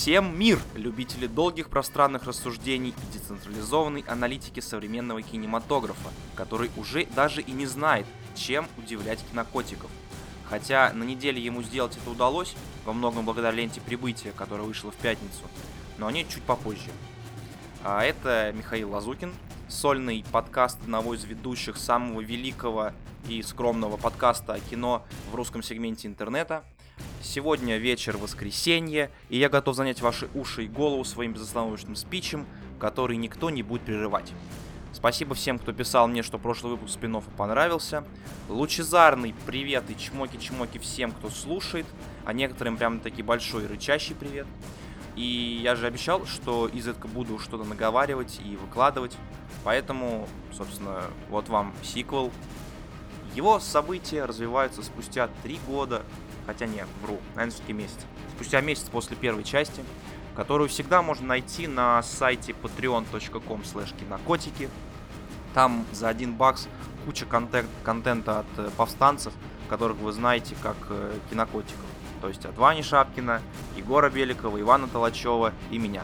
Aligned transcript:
Всем 0.00 0.34
мир, 0.38 0.58
любители 0.76 1.26
долгих 1.26 1.68
пространных 1.68 2.24
рассуждений 2.24 2.94
и 2.96 3.12
децентрализованной 3.12 4.02
аналитики 4.08 4.60
современного 4.60 5.20
кинематографа, 5.20 6.08
который 6.34 6.70
уже 6.78 7.04
даже 7.14 7.42
и 7.42 7.52
не 7.52 7.66
знает, 7.66 8.06
чем 8.34 8.66
удивлять 8.78 9.22
кинокотиков. 9.30 9.90
Хотя 10.48 10.90
на 10.94 11.04
неделе 11.04 11.38
ему 11.42 11.62
сделать 11.62 11.98
это 11.98 12.08
удалось, 12.08 12.54
во 12.86 12.94
многом 12.94 13.26
благодаря 13.26 13.54
ленте 13.54 13.82
прибытия, 13.82 14.32
которая 14.32 14.66
вышла 14.66 14.90
в 14.90 14.96
пятницу, 14.96 15.42
но 15.98 16.06
они 16.06 16.26
чуть 16.26 16.44
попозже. 16.44 16.90
А 17.84 18.02
это 18.02 18.54
Михаил 18.56 18.92
Лазукин, 18.92 19.34
сольный 19.68 20.24
подкаст 20.32 20.80
одного 20.80 21.12
из 21.12 21.24
ведущих 21.24 21.76
самого 21.76 22.22
великого 22.22 22.92
и 23.28 23.42
скромного 23.42 23.98
подкаста 23.98 24.54
о 24.54 24.60
кино 24.60 25.04
в 25.30 25.34
русском 25.34 25.62
сегменте 25.62 26.08
интернета– 26.08 26.64
Сегодня 27.22 27.76
вечер 27.76 28.16
воскресенье, 28.16 29.10
и 29.28 29.38
я 29.38 29.50
готов 29.50 29.76
занять 29.76 30.00
ваши 30.00 30.30
уши 30.34 30.64
и 30.64 30.68
голову 30.68 31.04
своим 31.04 31.34
безостановочным 31.34 31.94
спичем, 31.94 32.46
который 32.78 33.18
никто 33.18 33.50
не 33.50 33.62
будет 33.62 33.82
прерывать. 33.82 34.32
Спасибо 34.94 35.34
всем, 35.34 35.58
кто 35.58 35.74
писал 35.74 36.08
мне, 36.08 36.22
что 36.22 36.38
прошлый 36.38 36.72
выпуск 36.72 36.94
спин 36.94 37.20
понравился. 37.36 38.04
Лучезарный 38.48 39.34
привет 39.46 39.84
и 39.90 39.92
чмоки-чмоки 39.92 40.78
всем, 40.78 41.12
кто 41.12 41.28
слушает, 41.28 41.84
а 42.24 42.32
некоторым 42.32 42.78
прям 42.78 43.00
таки 43.00 43.22
большой 43.22 43.66
рычащий 43.66 44.14
привет. 44.14 44.46
И 45.14 45.60
я 45.62 45.76
же 45.76 45.86
обещал, 45.86 46.24
что 46.24 46.68
изредка 46.68 47.06
буду 47.06 47.38
что-то 47.38 47.64
наговаривать 47.64 48.40
и 48.42 48.56
выкладывать. 48.56 49.14
Поэтому, 49.62 50.26
собственно, 50.52 51.02
вот 51.28 51.50
вам 51.50 51.74
сиквел. 51.82 52.32
Его 53.34 53.60
события 53.60 54.24
развиваются 54.24 54.82
спустя 54.82 55.28
три 55.42 55.60
года 55.66 56.02
Хотя 56.50 56.66
нет, 56.66 56.88
вру, 57.00 57.20
наверное, 57.36 57.52
все-таки 57.52 57.72
месяц. 57.72 57.98
Спустя 58.34 58.60
месяц 58.60 58.88
после 58.88 59.16
первой 59.16 59.44
части, 59.44 59.84
которую 60.34 60.68
всегда 60.68 61.00
можно 61.00 61.28
найти 61.28 61.68
на 61.68 62.02
сайте 62.02 62.56
patreon.com 62.60 63.62
кинокотики. 63.62 64.68
Там 65.54 65.86
за 65.92 66.08
один 66.08 66.34
бакс 66.34 66.66
куча 67.06 67.24
контент, 67.24 67.68
контента 67.84 68.40
от 68.40 68.46
э, 68.56 68.68
повстанцев, 68.76 69.32
которых 69.68 69.98
вы 69.98 70.10
знаете 70.10 70.56
как 70.60 70.74
э, 70.88 71.16
кинокотиков. 71.30 71.84
То 72.20 72.26
есть 72.26 72.44
от 72.44 72.58
Вани 72.58 72.82
Шапкина, 72.82 73.42
Егора 73.76 74.10
Беликова, 74.10 74.60
Ивана 74.60 74.88
Толачева 74.88 75.52
и 75.70 75.78
меня. 75.78 76.02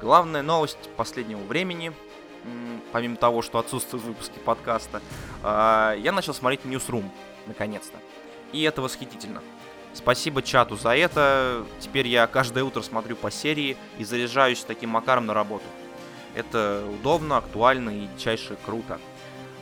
Главная 0.00 0.42
новость 0.42 0.90
последнего 0.96 1.44
времени, 1.44 1.92
помимо 2.90 3.14
того, 3.14 3.42
что 3.42 3.60
отсутствует 3.60 4.02
выпуски 4.02 4.40
подкаста, 4.40 5.00
э, 5.44 5.94
я 6.00 6.10
начал 6.10 6.34
смотреть 6.34 6.62
Newsroom, 6.64 7.08
наконец-то. 7.46 7.98
И 8.52 8.62
это 8.62 8.82
восхитительно. 8.82 9.42
Спасибо 9.94 10.42
чату 10.42 10.76
за 10.76 10.94
это. 10.94 11.64
Теперь 11.80 12.06
я 12.06 12.26
каждое 12.26 12.64
утро 12.64 12.82
смотрю 12.82 13.16
по 13.16 13.30
серии 13.30 13.76
и 13.98 14.04
заряжаюсь 14.04 14.62
таким 14.62 14.90
макаром 14.90 15.26
на 15.26 15.34
работу. 15.34 15.64
Это 16.34 16.84
удобно, 17.00 17.38
актуально 17.38 17.90
и 17.90 18.08
дичайше 18.14 18.56
круто. 18.66 18.98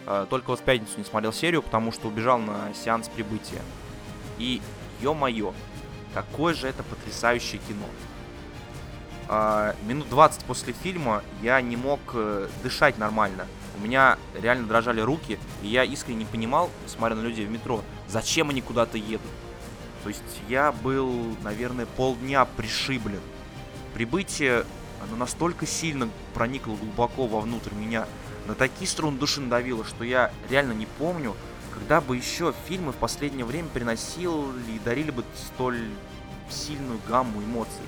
А, 0.06 0.27
только 0.27 0.50
вот 0.50 0.60
в 0.60 0.62
пятницу 0.62 0.94
не 0.96 1.05
смотрел 1.05 1.32
серию, 1.32 1.62
потому 1.62 1.92
что 1.92 2.08
убежал 2.08 2.38
на 2.38 2.74
сеанс 2.74 3.08
прибытия. 3.08 3.62
И, 4.38 4.60
ё-моё, 5.00 5.55
какое 6.12 6.52
же 6.55 6.66
это 6.66 6.82
потрясающее 6.82 7.60
кино. 7.68 7.86
А, 9.28 9.74
минут 9.86 10.08
20 10.08 10.44
после 10.44 10.73
фильма 10.73 11.23
я 11.42 11.61
не 11.61 11.77
мог 11.77 12.00
э, 12.12 12.48
дышать 12.62 12.98
нормально. 12.98 13.46
У 13.77 13.80
меня 13.80 14.18
реально 14.40 14.67
дрожали 14.67 15.01
руки, 15.01 15.39
и 15.62 15.68
я 15.68 15.85
искренне 15.85 16.20
не 16.20 16.24
понимал, 16.24 16.70
смотря 16.86 17.17
на 17.17 17.23
людей 17.23 17.46
в 17.46 17.51
метро, 17.51 17.83
зачем 18.08 18.51
они 18.51 18.61
куда-то 18.61 18.98
едут. 18.98 19.30
То 20.02 20.08
есть 20.11 20.23
я 20.48 20.70
был, 20.70 21.36
наверное, 21.42 21.86
полдня 21.86 22.45
пришиблен. 22.45 23.20
Прибытие, 23.95 24.64
оно 25.02 25.17
настолько 25.17 25.67
сильно 25.67 26.08
проникло 26.35 26.74
глубоко 26.74 27.27
вовнутрь 27.27 27.74
меня, 27.74 28.07
на 28.46 28.55
такие 28.55 28.86
струны 28.86 29.18
души 29.18 29.40
надавило, 29.40 29.85
что 29.85 30.05
я 30.05 30.30
реально 30.51 30.73
не 30.73 30.86
помню, 30.86 31.35
когда 31.73 32.01
бы 32.01 32.17
еще 32.17 32.55
фильмы 32.68 32.92
в 32.92 32.96
последнее 32.96 33.45
время 33.45 33.68
приносили 33.68 34.29
и 34.70 34.79
дарили 34.85 35.11
бы 35.11 35.24
столь 35.35 35.89
сильную 36.51 37.01
гамму 37.08 37.42
эмоций. 37.42 37.83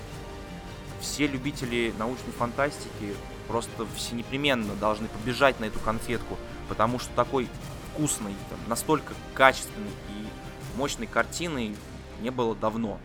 Все 0.99 1.27
любители 1.27 1.93
научной 1.97 2.31
фантастики 2.31 3.15
просто 3.47 3.85
все 3.95 4.15
непременно 4.15 4.75
должны 4.75 5.07
побежать 5.07 5.59
на 5.59 5.65
эту 5.65 5.79
конфетку, 5.79 6.37
потому 6.69 6.99
что 6.99 7.09
такой 7.15 7.47
вкусной, 7.91 8.33
там, 8.49 8.59
настолько 8.67 9.13
качественной 9.33 9.89
и 10.09 10.77
мощной 10.77 11.07
картины 11.07 11.75
не 12.21 12.29
было 12.29 12.55
давно. 12.55 12.99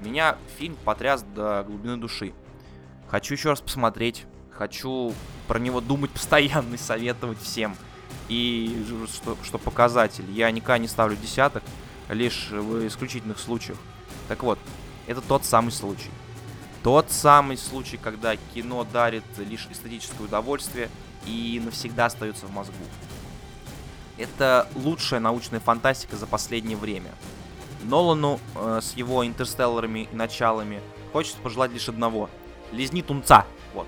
Меня 0.00 0.36
фильм 0.58 0.76
потряс 0.84 1.22
до 1.22 1.64
глубины 1.64 1.96
души. 1.96 2.32
Хочу 3.08 3.34
еще 3.34 3.50
раз 3.50 3.60
посмотреть, 3.60 4.24
хочу 4.50 5.14
про 5.48 5.58
него 5.58 5.80
думать 5.80 6.10
постоянно 6.12 6.74
и 6.74 6.78
советовать 6.78 7.40
всем. 7.40 7.76
И 8.28 8.84
что, 9.12 9.36
что 9.42 9.58
показатель, 9.58 10.30
я 10.30 10.50
никогда 10.50 10.78
не 10.78 10.88
ставлю 10.88 11.16
десяток, 11.16 11.62
лишь 12.08 12.50
в 12.50 12.86
исключительных 12.86 13.38
случаях. 13.38 13.78
Так 14.28 14.42
вот, 14.42 14.58
это 15.06 15.20
тот 15.20 15.44
самый 15.44 15.72
случай. 15.72 16.10
Тот 16.82 17.10
самый 17.10 17.56
случай, 17.56 17.96
когда 17.96 18.36
кино 18.54 18.84
дарит 18.84 19.24
лишь 19.38 19.68
эстетическое 19.70 20.26
удовольствие 20.26 20.88
и 21.26 21.60
навсегда 21.64 22.06
остается 22.06 22.46
в 22.46 22.52
мозгу. 22.52 22.74
Это 24.18 24.68
лучшая 24.74 25.20
научная 25.20 25.60
фантастика 25.60 26.16
за 26.16 26.26
последнее 26.26 26.76
время. 26.76 27.10
Нолану 27.84 28.40
э, 28.56 28.80
с 28.82 28.94
его 28.94 29.26
интерстелларами 29.26 30.08
и 30.10 30.14
началами 30.14 30.80
хочется 31.12 31.38
пожелать 31.38 31.72
лишь 31.72 31.88
одного. 31.88 32.28
Лизни 32.72 33.02
тунца. 33.02 33.46
Вот. 33.74 33.86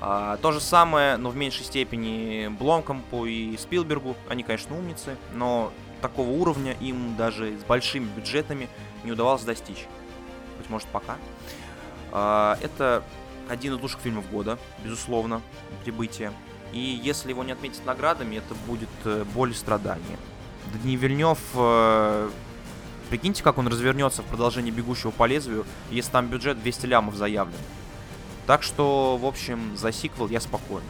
А, 0.00 0.36
то 0.38 0.52
же 0.52 0.60
самое, 0.60 1.16
но 1.16 1.30
в 1.30 1.36
меньшей 1.36 1.64
степени 1.64 2.48
Бломкомпу 2.48 3.26
и 3.26 3.56
Спилбергу. 3.56 4.16
Они, 4.28 4.42
конечно, 4.42 4.76
умницы, 4.76 5.16
но 5.32 5.72
такого 6.02 6.28
уровня 6.30 6.76
им 6.80 7.16
даже 7.16 7.58
с 7.58 7.64
большими 7.64 8.04
бюджетами 8.04 8.68
не 9.04 9.12
удавалось 9.12 9.42
достичь. 9.42 9.86
Быть 10.58 10.68
может, 10.70 10.88
пока. 10.88 11.16
А, 12.18 12.56
это 12.62 13.02
один 13.46 13.74
из 13.74 13.82
лучших 13.82 14.00
фильмов 14.00 14.30
года, 14.30 14.58
безусловно, 14.82 15.42
«Прибытие». 15.84 16.32
И 16.72 16.78
если 16.78 17.28
его 17.28 17.44
не 17.44 17.52
отметить 17.52 17.84
наградами, 17.84 18.36
это 18.36 18.54
будет 18.66 18.88
э, 19.04 19.24
боль 19.34 19.50
и 19.50 19.54
страдание. 19.54 20.16
Дни 20.82 20.96
Вильнев, 20.96 21.38
э, 21.54 22.30
прикиньте, 23.10 23.42
как 23.42 23.58
он 23.58 23.68
развернется 23.68 24.22
в 24.22 24.24
продолжении 24.24 24.70
«Бегущего 24.70 25.10
по 25.10 25.26
лезвию», 25.26 25.66
если 25.90 26.10
там 26.10 26.28
бюджет 26.28 26.58
200 26.62 26.86
лямов 26.86 27.16
заявлен. 27.16 27.58
Так 28.46 28.62
что, 28.62 29.18
в 29.18 29.26
общем, 29.26 29.76
за 29.76 29.92
сиквел 29.92 30.28
я 30.30 30.40
спокоен. 30.40 30.84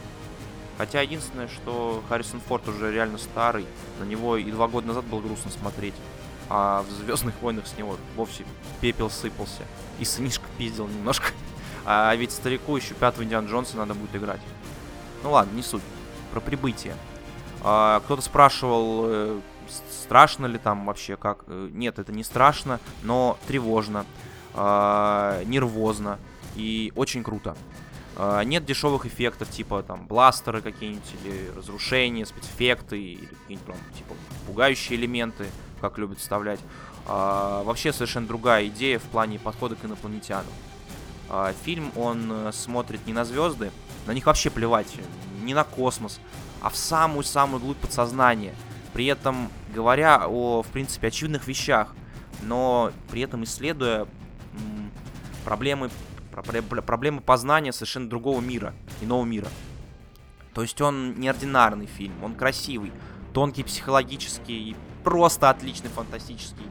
Хотя 0.77 1.01
единственное, 1.01 1.49
что 1.49 2.01
Харрисон 2.07 2.39
Форд 2.47 2.69
уже 2.69 2.89
реально 2.89 3.17
старый, 3.17 3.65
на 3.99 4.05
него 4.05 4.37
и 4.37 4.49
два 4.49 4.69
года 4.69 4.87
назад 4.87 5.03
было 5.03 5.19
грустно 5.19 5.51
смотреть. 5.51 5.95
А 6.49 6.83
в 6.83 6.91
Звездных 6.91 7.35
войнах 7.41 7.67
с 7.67 7.77
него 7.77 7.97
вовсе 8.15 8.45
пепел 8.81 9.09
сыпался. 9.09 9.63
И 9.99 10.05
сынишка 10.05 10.45
пиздил 10.57 10.87
немножко. 10.87 11.31
А 11.85 12.13
ведь 12.15 12.31
старику 12.31 12.75
еще 12.75 12.93
пятого 12.93 13.23
Индиан 13.23 13.47
Джонса 13.47 13.77
надо 13.77 13.93
будет 13.93 14.15
играть. 14.15 14.41
Ну 15.23 15.31
ладно, 15.31 15.55
не 15.55 15.63
суть. 15.63 15.81
Про 16.31 16.41
прибытие. 16.41 16.95
А, 17.63 18.01
кто-то 18.01 18.21
спрашивал, 18.21 19.03
э, 19.05 19.39
страшно 19.89 20.45
ли 20.45 20.57
там 20.57 20.85
вообще, 20.85 21.17
как. 21.17 21.43
Э, 21.47 21.69
нет, 21.71 21.99
это 21.99 22.11
не 22.11 22.23
страшно, 22.23 22.79
но 23.03 23.37
тревожно, 23.47 24.05
э, 24.53 25.43
нервозно 25.45 26.19
и 26.55 26.91
очень 26.95 27.23
круто. 27.23 27.55
Э, 28.15 28.41
нет 28.43 28.65
дешевых 28.65 29.05
эффектов, 29.05 29.49
типа 29.49 29.83
там 29.83 30.07
бластеры 30.07 30.61
какие-нибудь, 30.61 31.09
или 31.23 31.51
разрушения, 31.55 32.25
спецэффекты, 32.25 32.99
или 32.99 33.25
какие-нибудь 33.25 33.65
прям, 33.65 33.77
типа 33.95 34.15
пугающие 34.47 34.97
элементы, 34.97 35.47
как 35.79 35.97
любят 35.97 36.19
вставлять. 36.19 36.59
Э, 37.07 37.63
вообще 37.63 37.93
совершенно 37.93 38.27
другая 38.27 38.67
идея 38.67 38.99
в 38.99 39.03
плане 39.03 39.39
подхода 39.39 39.75
к 39.75 39.85
инопланетянам. 39.85 40.51
Э, 41.29 41.53
фильм, 41.63 41.91
он 41.95 42.31
э, 42.31 42.51
смотрит 42.51 43.05
не 43.07 43.13
на 43.13 43.25
звезды, 43.25 43.71
на 44.05 44.11
них 44.11 44.25
вообще 44.25 44.49
плевать, 44.49 44.87
не 45.41 45.53
на 45.53 45.63
космос, 45.63 46.19
а 46.61 46.69
в 46.69 46.75
самую-самую 46.75 47.59
глубь 47.59 47.77
подсознания. 47.77 48.53
При 48.93 49.05
этом 49.05 49.49
говоря 49.73 50.27
о, 50.27 50.63
в 50.63 50.67
принципе, 50.67 51.07
очевидных 51.07 51.47
вещах, 51.47 51.93
но 52.41 52.91
при 53.09 53.21
этом 53.21 53.43
исследуя 53.43 54.07
проблемы, 55.43 55.89
проблемы 56.85 57.21
познания 57.21 57.71
совершенно 57.71 58.09
другого 58.09 58.41
мира, 58.41 58.73
иного 59.01 59.23
мира. 59.23 59.47
То 60.53 60.61
есть 60.61 60.81
он 60.81 61.19
неординарный 61.19 61.85
фильм, 61.85 62.23
он 62.23 62.33
красивый, 62.33 62.91
тонкий 63.33 63.63
психологический, 63.63 64.75
просто 65.07 65.49
отличный 65.49 65.89
фантастический, 65.89 66.65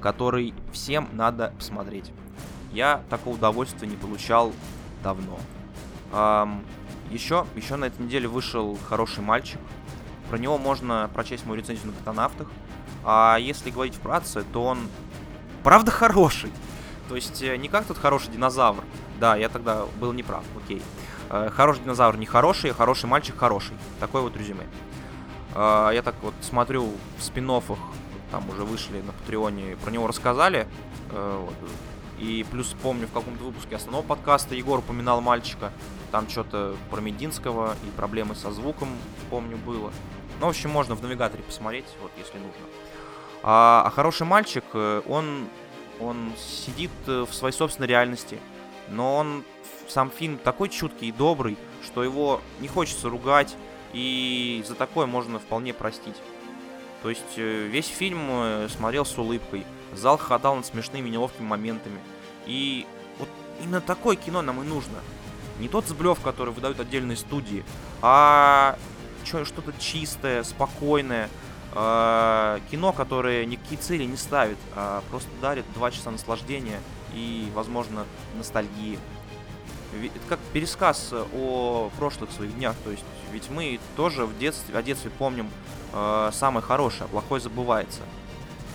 который 0.00 0.54
всем 0.72 1.08
надо 1.12 1.52
посмотреть. 1.56 2.10
Я 2.72 3.02
такого 3.08 3.36
удовольствия 3.36 3.86
не 3.86 3.94
получал 3.94 4.52
давно. 5.04 5.38
Эм, 6.12 6.64
еще, 7.12 7.46
еще 7.54 7.76
на 7.76 7.84
этой 7.84 8.02
неделе 8.02 8.26
вышел 8.26 8.76
«Хороший 8.88 9.22
мальчик». 9.22 9.60
Про 10.28 10.38
него 10.38 10.58
можно 10.58 11.08
прочесть 11.14 11.46
мою 11.46 11.60
рецензию 11.60 11.86
на 11.86 11.92
Катанавтах. 11.92 12.48
А 13.04 13.36
если 13.38 13.70
говорить 13.70 13.94
вкратце, 13.94 14.42
то 14.52 14.64
он 14.64 14.88
правда 15.62 15.92
хороший. 15.92 16.50
То 17.08 17.14
есть 17.14 17.40
э, 17.40 17.56
не 17.56 17.68
как 17.68 17.84
тот 17.84 17.98
хороший 17.98 18.32
динозавр. 18.32 18.82
Да, 19.20 19.36
я 19.36 19.48
тогда 19.48 19.84
был 20.00 20.12
неправ, 20.12 20.42
окей. 20.60 20.82
Э, 21.30 21.50
хороший 21.54 21.84
динозавр 21.84 22.16
не 22.16 22.26
хороший, 22.26 22.72
хороший 22.72 23.06
мальчик 23.06 23.36
хороший. 23.38 23.76
Такой 24.00 24.22
вот 24.22 24.36
резюме. 24.36 24.64
Э, 25.54 25.90
я 25.92 26.02
так 26.02 26.14
вот 26.22 26.34
смотрю 26.40 26.92
в 27.18 27.22
спин 27.22 27.50
там 28.30 28.48
уже 28.50 28.64
вышли 28.64 29.00
на 29.02 29.12
Патреоне, 29.12 29.76
про 29.76 29.90
него 29.90 30.08
рассказали. 30.08 30.66
Вот. 31.12 31.54
И 32.18 32.44
плюс 32.50 32.74
помню 32.82 33.06
в 33.06 33.12
каком-то 33.12 33.44
выпуске 33.44 33.76
основного 33.76 34.02
подкаста 34.02 34.56
Егор 34.56 34.80
упоминал 34.80 35.20
мальчика. 35.20 35.70
Там 36.10 36.28
что-то 36.28 36.74
про 36.90 37.00
Мединского 37.00 37.76
и 37.86 37.90
проблемы 37.96 38.34
со 38.34 38.50
звуком, 38.50 38.88
помню, 39.30 39.56
было. 39.58 39.92
Ну, 40.40 40.46
в 40.46 40.48
общем, 40.48 40.70
можно 40.70 40.96
в 40.96 41.02
навигаторе 41.02 41.44
посмотреть, 41.44 41.84
вот, 42.02 42.10
если 42.18 42.38
нужно. 42.38 42.66
А, 43.44 43.84
а 43.86 43.90
хороший 43.90 44.26
мальчик, 44.26 44.64
он 44.74 45.46
он 46.00 46.32
сидит 46.38 46.90
э, 47.06 47.24
в 47.28 47.34
своей 47.34 47.54
собственной 47.54 47.88
реальности, 47.88 48.38
но 48.88 49.16
он 49.16 49.44
сам 49.88 50.10
фильм 50.10 50.38
такой 50.38 50.68
чуткий 50.68 51.08
и 51.08 51.12
добрый, 51.12 51.56
что 51.84 52.02
его 52.02 52.40
не 52.60 52.68
хочется 52.68 53.08
ругать, 53.08 53.56
и 53.92 54.64
за 54.66 54.74
такое 54.74 55.06
можно 55.06 55.38
вполне 55.38 55.72
простить. 55.72 56.16
То 57.02 57.10
есть 57.10 57.22
э, 57.36 57.66
весь 57.66 57.86
фильм 57.86 58.26
э, 58.30 58.68
смотрел 58.68 59.04
с 59.04 59.16
улыбкой, 59.16 59.64
зал 59.92 60.18
ходал 60.18 60.56
над 60.56 60.66
смешными 60.66 61.08
неловкими 61.08 61.46
моментами. 61.46 61.98
И 62.46 62.86
вот 63.18 63.28
именно 63.62 63.80
такое 63.80 64.16
кино 64.16 64.42
нам 64.42 64.62
и 64.62 64.64
нужно. 64.64 64.98
Не 65.58 65.68
тот 65.68 65.86
сблев, 65.86 66.20
который 66.20 66.52
выдают 66.52 66.80
отдельные 66.80 67.16
студии, 67.16 67.64
а 68.02 68.76
что-то 69.24 69.72
чистое, 69.78 70.42
спокойное, 70.42 71.28
э, 71.74 72.60
кино, 72.70 72.92
которое 72.92 73.44
никакие 73.44 73.80
цели 73.80 74.04
не 74.04 74.16
ставит, 74.16 74.58
а 74.74 75.02
просто 75.10 75.30
дарит 75.40 75.64
два 75.74 75.90
часа 75.90 76.10
наслаждения 76.10 76.80
и, 77.14 77.48
возможно, 77.54 78.04
ностальгии. 78.36 78.98
Это 80.04 80.28
как 80.28 80.38
пересказ 80.52 81.12
о 81.12 81.90
прошлых 81.98 82.30
своих 82.30 82.54
днях, 82.54 82.74
то 82.84 82.90
есть 82.90 83.04
ведь 83.32 83.50
мы 83.50 83.80
тоже 83.96 84.24
в 84.24 84.38
детстве, 84.38 84.76
о 84.76 84.82
детстве 84.82 85.10
помним 85.10 85.50
э, 85.92 86.30
самое 86.32 86.64
хорошее, 86.64 87.04
а 87.04 87.08
плохое 87.08 87.40
забывается. 87.40 88.00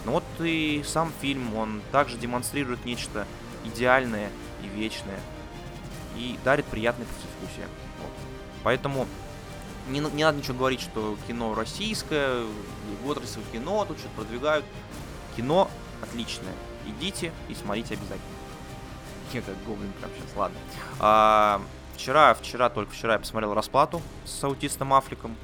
Но 0.05 0.13
вот 0.13 0.23
и 0.39 0.83
сам 0.85 1.11
фильм, 1.21 1.55
он 1.55 1.81
также 1.91 2.17
демонстрирует 2.17 2.85
нечто 2.85 3.25
идеальное 3.65 4.29
и 4.63 4.67
вечное, 4.67 5.19
и 6.15 6.37
дарит 6.43 6.65
приятное 6.65 7.05
послевкусие. 7.05 7.67
Вот. 7.99 8.11
Поэтому 8.63 9.07
не, 9.89 9.99
не 9.99 10.23
надо 10.23 10.37
ничего 10.37 10.57
говорить, 10.57 10.81
что 10.81 11.17
кино 11.27 11.53
российское, 11.55 12.43
отрасль 13.05 13.41
кино 13.51 13.85
тут 13.85 13.99
что-то 13.99 14.15
продвигают. 14.15 14.65
Кино 15.35 15.69
отличное. 16.01 16.53
Идите 16.85 17.31
и 17.49 17.55
смотрите 17.55 17.93
обязательно. 17.93 18.40
Как 19.39 19.63
гоблин 19.65 19.93
прям 19.93 20.11
сейчас, 20.17 20.35
ладно. 20.35 20.57
А, 20.99 21.61
вчера, 21.95 22.33
вчера, 22.33 22.69
только 22.69 22.91
вчера 22.91 23.13
я 23.13 23.19
посмотрел 23.19 23.53
расплату 23.53 24.01
с 24.25 24.43
аутистом 24.43 24.93
Афликом. 24.93 25.37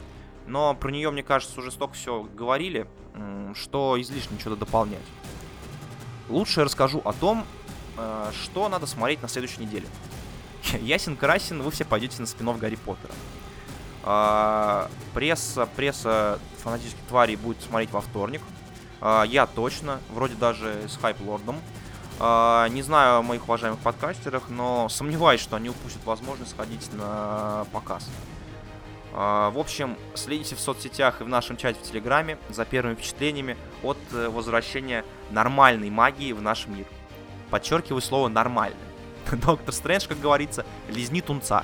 Но 0.45 0.73
про 0.75 0.91
нее, 0.91 1.11
мне 1.11 1.23
кажется, 1.23 1.59
уже 1.59 1.71
столько 1.71 1.93
все 1.93 2.23
говорили, 2.23 2.87
что 3.53 3.99
излишне 3.99 4.39
что-то 4.39 4.57
дополнять. 4.57 5.03
Лучше 6.29 6.61
я 6.61 6.65
расскажу 6.65 7.01
о 7.05 7.13
том, 7.13 7.45
э, 7.97 8.31
что 8.33 8.67
надо 8.69 8.85
смотреть 8.85 9.21
на 9.21 9.27
следующей 9.27 9.61
неделе. 9.61 9.87
Ясен 10.81 11.15
Красин, 11.15 11.61
вы 11.61 11.71
все 11.71 11.85
пойдете 11.85 12.19
на 12.19 12.27
спинов 12.27 12.59
Гарри 12.59 12.75
Поттера. 12.75 13.13
А, 14.03 14.89
пресса, 15.13 15.65
пресса 15.65 16.39
фанатических 16.63 17.03
тварей 17.07 17.35
будет 17.35 17.61
смотреть 17.61 17.91
во 17.91 18.01
вторник. 18.01 18.41
А, 19.01 19.23
я 19.23 19.47
точно, 19.47 19.99
вроде 20.13 20.35
даже 20.35 20.87
с 20.87 20.97
хайп-лордом. 20.97 21.57
А, 21.57 21.61
не 22.19 22.81
знаю 22.81 23.17
о 23.17 23.21
моих 23.21 23.43
уважаемых 23.43 23.79
подкастерах, 23.79 24.49
но 24.49 24.89
сомневаюсь, 24.89 25.41
что 25.41 25.55
они 25.55 25.69
упустят 25.69 26.03
возможность 26.05 26.51
сходить 26.51 26.91
на 26.93 27.65
показ. 27.71 28.09
В 29.13 29.57
общем, 29.57 29.97
следите 30.13 30.55
в 30.55 30.59
соцсетях 30.59 31.21
и 31.21 31.23
в 31.23 31.27
нашем 31.27 31.57
чате 31.57 31.79
в 31.79 31.83
Телеграме 31.83 32.37
за 32.49 32.65
первыми 32.65 32.93
впечатлениями 32.93 33.57
от 33.81 33.97
э, 34.11 34.29
возвращения 34.29 35.03
нормальной 35.31 35.89
магии 35.89 36.33
в 36.33 36.41
наш 36.41 36.67
мир. 36.67 36.85
Подчеркиваю 37.49 38.01
слово 38.01 38.27
«нормальный». 38.27 38.77
Доктор 39.31 39.73
Стрэндж, 39.73 40.07
как 40.07 40.19
говорится, 40.19 40.65
лизни 40.89 41.21
тунца. 41.21 41.63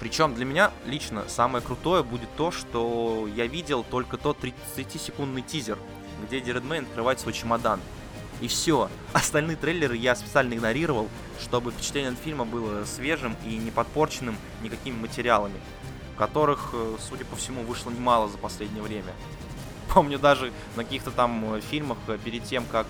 Причем 0.00 0.34
для 0.34 0.44
меня 0.44 0.70
лично 0.86 1.24
самое 1.28 1.64
крутое 1.64 2.02
будет 2.02 2.28
то, 2.36 2.50
что 2.50 3.28
я 3.34 3.46
видел 3.46 3.84
только 3.84 4.16
тот 4.16 4.38
30-секундный 4.42 5.42
тизер, 5.42 5.78
где 6.22 6.38
Эдди 6.38 6.50
открывает 6.50 7.20
свой 7.20 7.32
чемодан. 7.32 7.80
И 8.40 8.48
все. 8.48 8.90
Остальные 9.12 9.56
трейлеры 9.56 9.96
я 9.96 10.14
специально 10.14 10.54
игнорировал, 10.54 11.08
чтобы 11.40 11.70
впечатление 11.70 12.12
от 12.12 12.18
фильма 12.18 12.44
было 12.44 12.84
свежим 12.84 13.36
и 13.44 13.56
не 13.56 13.70
подпорченным 13.70 14.36
никакими 14.62 14.96
материалами, 14.96 15.60
которых, 16.18 16.70
э, 16.72 16.96
судя 17.08 17.24
по 17.24 17.36
всему, 17.36 17.62
вышло 17.62 17.90
немало 17.90 18.28
за 18.28 18.38
последнее 18.38 18.82
время. 18.82 19.12
Помню 19.94 20.18
даже 20.18 20.52
на 20.74 20.84
каких-то 20.84 21.10
там 21.10 21.54
э, 21.54 21.60
фильмах, 21.60 21.98
э, 22.08 22.18
перед 22.22 22.44
тем, 22.44 22.64
как 22.66 22.86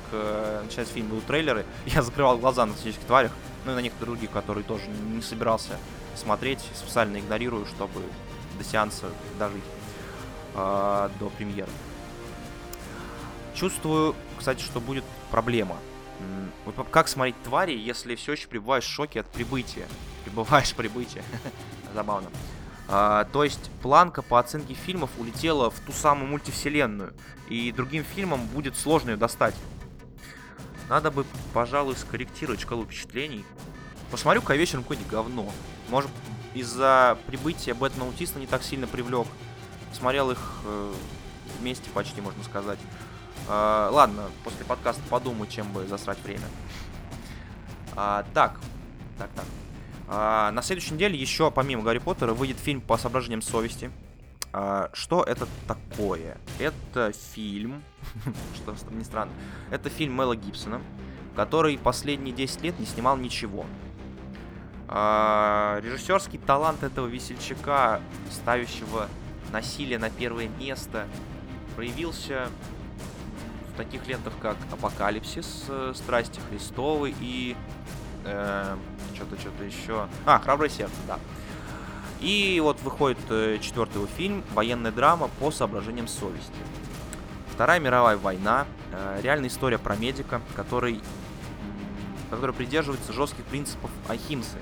начать 0.62 0.88
фильм, 0.88 1.08
будут 1.08 1.26
трейлеры, 1.26 1.66
я 1.86 2.02
закрывал 2.02 2.38
глаза 2.38 2.64
на 2.64 2.72
фантастических 2.72 3.06
тварях, 3.06 3.32
ну 3.66 3.72
и 3.72 3.74
на 3.74 3.80
некоторых 3.80 4.14
других, 4.14 4.30
которые 4.30 4.64
тоже 4.64 4.84
не 4.88 5.22
собирался 5.22 5.78
смотреть, 6.16 6.60
специально 6.74 7.18
игнорирую, 7.18 7.66
чтобы 7.66 8.00
до 8.58 8.64
сеанса 8.64 9.06
дожить, 9.38 9.62
э, 10.54 11.10
до 11.18 11.28
премьеры. 11.30 11.70
Чувствую, 13.54 14.14
кстати, 14.38 14.62
что 14.62 14.80
будет 14.80 15.04
проблема. 15.30 15.76
Вот 16.64 16.74
как 16.90 17.08
смотреть 17.08 17.40
твари, 17.42 17.76
если 17.76 18.14
все 18.14 18.32
еще 18.32 18.48
пребываешь 18.48 18.84
в 18.84 18.90
шоке 18.90 19.20
от 19.20 19.26
прибытия? 19.26 19.86
Пребываешь 20.24 20.74
прибытия. 20.74 21.22
Забавно. 21.94 22.30
А, 22.88 23.24
то 23.24 23.44
есть 23.44 23.70
планка 23.82 24.22
по 24.22 24.38
оценке 24.38 24.74
фильмов 24.74 25.10
улетела 25.18 25.70
в 25.70 25.78
ту 25.80 25.92
самую 25.92 26.28
мультивселенную, 26.28 27.14
и 27.48 27.72
другим 27.72 28.04
фильмам 28.04 28.46
будет 28.46 28.76
сложно 28.76 29.10
ее 29.10 29.16
достать. 29.16 29.54
Надо 30.88 31.10
бы, 31.10 31.24
пожалуй, 31.52 31.96
скорректировать 31.96 32.60
шкалу 32.60 32.84
впечатлений. 32.84 33.44
Посмотрю-ка 34.10 34.54
вечером 34.54 34.82
какое-нибудь 34.82 35.10
говно. 35.10 35.50
Может, 35.88 36.10
из-за 36.54 37.18
прибытия 37.26 37.74
Бэтмен 37.74 38.06
Аутиста 38.06 38.38
не 38.38 38.46
так 38.46 38.62
сильно 38.62 38.86
привлек. 38.86 39.26
Смотрел 39.92 40.30
их 40.30 40.60
э, 40.64 40.92
вместе 41.60 41.88
почти, 41.90 42.20
можно 42.20 42.42
сказать. 42.44 42.78
Э, 43.48 43.88
ладно, 43.90 44.24
после 44.42 44.64
подкаста 44.64 45.02
подумаю, 45.10 45.48
чем 45.50 45.72
бы 45.72 45.86
засрать 45.86 46.18
время. 46.22 46.46
А, 47.96 48.24
так, 48.34 48.60
так, 49.18 49.30
так. 49.30 49.44
А, 50.08 50.50
на 50.52 50.62
следующей 50.62 50.94
неделе 50.94 51.18
еще, 51.18 51.50
помимо 51.50 51.82
Гарри 51.82 51.98
Поттера, 51.98 52.34
выйдет 52.34 52.58
фильм 52.58 52.80
по 52.80 52.96
соображениям 52.96 53.42
совести. 53.42 53.90
А, 54.52 54.90
что 54.92 55.22
это 55.22 55.48
такое? 55.66 56.38
Это 56.58 57.12
фильм, 57.12 57.82
что 58.54 58.74
не 58.90 59.04
странно, 59.04 59.32
это 59.70 59.88
фильм 59.90 60.14
Мэла 60.14 60.36
Гибсона, 60.36 60.80
который 61.36 61.78
последние 61.78 62.34
10 62.34 62.62
лет 62.62 62.78
не 62.78 62.86
снимал 62.86 63.16
ничего. 63.16 63.66
А, 64.88 65.80
режиссерский 65.82 66.38
талант 66.38 66.82
этого 66.82 67.06
весельчака, 67.06 68.00
ставящего 68.30 69.08
насилие 69.52 69.98
на 69.98 70.10
первое 70.10 70.48
место, 70.48 71.06
проявился 71.74 72.48
таких 73.76 74.06
лентах, 74.06 74.32
как 74.40 74.56
«Апокалипсис», 74.72 75.64
э, 75.68 75.92
«Страсти 75.94 76.40
Христовы» 76.50 77.14
и 77.20 77.56
э, 78.24 78.76
что-то, 79.14 79.38
что-то 79.38 79.64
еще. 79.64 80.08
А, 80.26 80.38
«Храброе 80.38 80.68
сердце», 80.68 80.96
да. 81.06 81.18
И 82.20 82.58
вот 82.62 82.80
выходит 82.82 83.18
э, 83.28 83.58
четвертый 83.60 83.96
его 83.96 84.06
фильм 84.06 84.44
«Военная 84.54 84.92
драма 84.92 85.28
по 85.40 85.50
соображениям 85.50 86.08
совести». 86.08 86.52
Вторая 87.52 87.80
мировая 87.80 88.16
война, 88.16 88.66
э, 88.92 89.20
реальная 89.22 89.48
история 89.48 89.78
про 89.78 89.96
медика, 89.96 90.40
который, 90.56 91.00
который 92.30 92.54
придерживается 92.54 93.12
жестких 93.12 93.44
принципов 93.44 93.90
Ахимсы, 94.08 94.58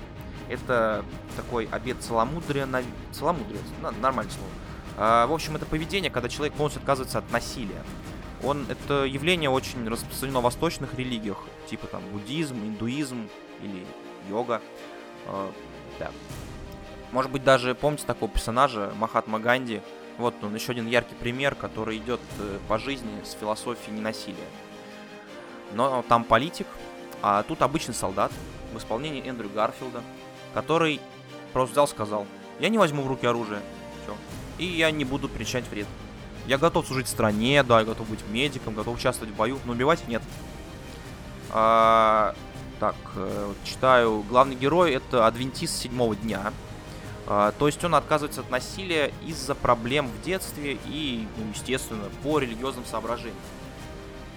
это 0.48 1.04
такой 1.36 1.66
обед 1.70 2.02
целомудрия, 2.02 2.66
на... 2.66 2.82
целомудрия, 3.12 3.60
нормальное 4.00 4.32
слово. 4.32 4.50
А, 4.96 5.26
в 5.26 5.32
общем, 5.32 5.56
это 5.56 5.64
поведение, 5.64 6.10
когда 6.10 6.28
человек 6.28 6.54
полностью 6.54 6.80
отказывается 6.80 7.18
от 7.18 7.30
насилия. 7.30 7.82
Он, 8.42 8.66
это 8.68 9.04
явление 9.04 9.50
очень 9.50 9.88
распространено 9.88 10.40
в 10.40 10.44
восточных 10.44 10.94
религиях, 10.94 11.38
типа 11.68 11.86
там 11.86 12.02
буддизм, 12.12 12.56
индуизм 12.56 13.28
или 13.62 13.86
йога. 14.28 14.60
А, 15.26 15.50
да. 15.98 16.10
Может 17.12 17.30
быть, 17.30 17.44
даже 17.44 17.74
помните 17.74 18.04
такого 18.06 18.30
персонажа, 18.30 18.92
Махатма 18.96 19.38
Ганди. 19.38 19.80
Вот 20.18 20.34
он, 20.42 20.54
еще 20.54 20.72
один 20.72 20.88
яркий 20.88 21.14
пример, 21.14 21.54
который 21.54 21.98
идет 21.98 22.20
э, 22.38 22.58
по 22.68 22.78
жизни 22.78 23.10
с 23.24 23.32
философией 23.32 23.96
ненасилия. 23.96 24.48
Но 25.72 26.04
там 26.08 26.24
политик, 26.24 26.66
а 27.22 27.42
тут 27.44 27.62
обычный 27.62 27.94
солдат 27.94 28.32
в 28.74 28.78
исполнении 28.78 29.26
Эндрю 29.26 29.48
Гарфилда 29.48 30.02
который 30.52 31.00
просто 31.52 31.72
взял, 31.72 31.88
сказал, 31.88 32.26
я 32.60 32.68
не 32.68 32.78
возьму 32.78 33.02
в 33.02 33.06
руки 33.06 33.26
оружие, 33.26 33.60
все, 34.02 34.16
и 34.58 34.66
я 34.66 34.90
не 34.90 35.04
буду 35.04 35.28
причинять 35.28 35.68
вред. 35.68 35.86
Я 36.46 36.58
готов 36.58 36.86
служить 36.86 37.08
стране, 37.08 37.62
да, 37.62 37.80
я 37.80 37.84
готов 37.84 38.08
быть 38.08 38.20
медиком, 38.28 38.74
готов 38.74 38.96
участвовать 38.96 39.32
в 39.32 39.36
бою, 39.36 39.58
но 39.64 39.72
убивать 39.72 40.06
нет. 40.08 40.22
А, 41.50 42.34
так, 42.80 42.96
э, 43.14 43.52
читаю. 43.64 44.24
Главный 44.28 44.56
герой 44.56 44.92
это 44.92 45.26
адвентист 45.26 45.76
седьмого 45.76 46.16
дня. 46.16 46.52
А, 47.28 47.52
то 47.52 47.66
есть 47.68 47.82
он 47.84 47.94
отказывается 47.94 48.40
от 48.40 48.50
насилия 48.50 49.12
из-за 49.24 49.54
проблем 49.54 50.08
в 50.08 50.24
детстве 50.24 50.78
и, 50.86 51.26
ну, 51.36 51.44
естественно, 51.54 52.04
по 52.24 52.40
религиозным 52.40 52.84
соображениям. 52.84 53.36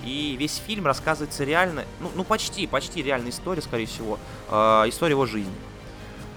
И 0.04 0.36
весь 0.38 0.58
фильм 0.58 0.86
рассказывается 0.86 1.44
реально, 1.44 1.86
ну, 2.00 2.12
ну 2.14 2.24
почти, 2.24 2.68
почти 2.68 3.02
реальная 3.02 3.32
история, 3.32 3.64
скорее 3.64 3.88
всего, 3.88 4.20
э, 4.50 4.56
история 4.88 5.14
его 5.14 5.26
жизни. 5.26 5.56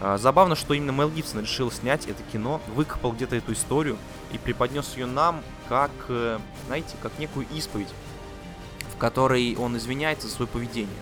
Э, 0.01 0.17
забавно, 0.19 0.57
что 0.57 0.73
именно 0.73 0.93
Мел 0.93 1.11
Гибсон 1.11 1.43
решил 1.43 1.71
снять 1.71 2.07
это 2.07 2.23
кино, 2.33 2.63
выкопал 2.69 3.13
где-то 3.13 3.37
эту 3.37 3.53
историю 3.53 3.99
и 4.33 4.39
преподнес 4.39 4.97
ее 4.97 5.05
нам 5.05 5.43
как, 5.69 5.91
э, 6.09 6.39
знаете, 6.67 6.97
как 7.03 7.19
некую 7.19 7.47
исповедь, 7.55 7.89
в 8.95 8.99
которой 8.99 9.57
он 9.57 9.77
извиняется 9.77 10.29
за 10.29 10.35
свое 10.35 10.49
поведение. 10.49 10.97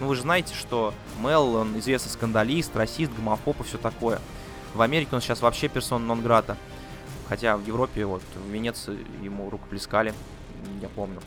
Ну 0.00 0.06
вы 0.06 0.16
же 0.16 0.22
знаете, 0.22 0.54
что 0.54 0.94
Мел, 1.22 1.54
он 1.54 1.78
известный 1.78 2.10
скандалист, 2.10 2.74
расист, 2.76 3.12
гомофоб 3.12 3.60
и 3.60 3.64
все 3.64 3.78
такое. 3.78 4.20
В 4.74 4.82
Америке 4.82 5.10
он 5.12 5.20
сейчас 5.20 5.42
вообще 5.42 5.68
персона 5.68 6.04
нон-грата. 6.04 6.56
Хотя 7.28 7.56
в 7.56 7.66
Европе, 7.66 8.04
вот, 8.06 8.22
в 8.34 8.50
Венеции 8.50 8.98
ему 9.22 9.50
рукоплескали, 9.50 10.14
я 10.80 10.88
помню. 10.88 11.20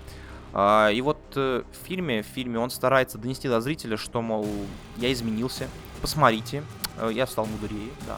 А, 0.54 0.90
и 0.90 1.02
вот 1.02 1.20
э, 1.36 1.64
в 1.72 1.88
фильме, 1.88 2.22
в 2.22 2.28
фильме 2.28 2.60
он 2.60 2.70
старается 2.70 3.18
донести 3.18 3.48
до 3.48 3.60
зрителя, 3.62 3.98
что, 3.98 4.22
мол, 4.22 4.48
я 4.98 5.12
изменился, 5.12 5.68
посмотрите, 6.02 6.64
э, 6.98 7.10
я 7.14 7.26
стал 7.26 7.46
мудрее, 7.48 7.90
да. 8.06 8.18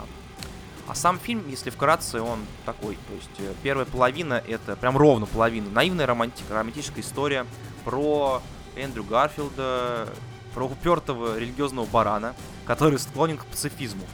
А 0.87 0.93
сам 0.93 1.17
фильм, 1.17 1.43
если 1.49 1.71
вкратце, 1.71 2.21
он 2.21 2.39
такой, 2.65 2.95
то 3.07 3.13
есть 3.15 3.29
э, 3.39 3.53
первая 3.63 3.85
половина 3.85 4.43
это 4.47 4.75
прям 4.75 4.95
ровно 4.97 5.25
половина, 5.25 5.69
наивная 5.69 6.05
романтика, 6.05 6.53
романтическая 6.53 7.03
история 7.03 7.45
про 7.83 8.41
Эндрю 8.75 9.03
Гарфилда, 9.03 10.09
про 10.53 10.65
упертого 10.65 11.39
религиозного 11.39 11.85
барана, 11.85 12.35
который 12.65 12.99
склонен 12.99 13.37
к 13.37 13.45
пацифизму. 13.45 14.05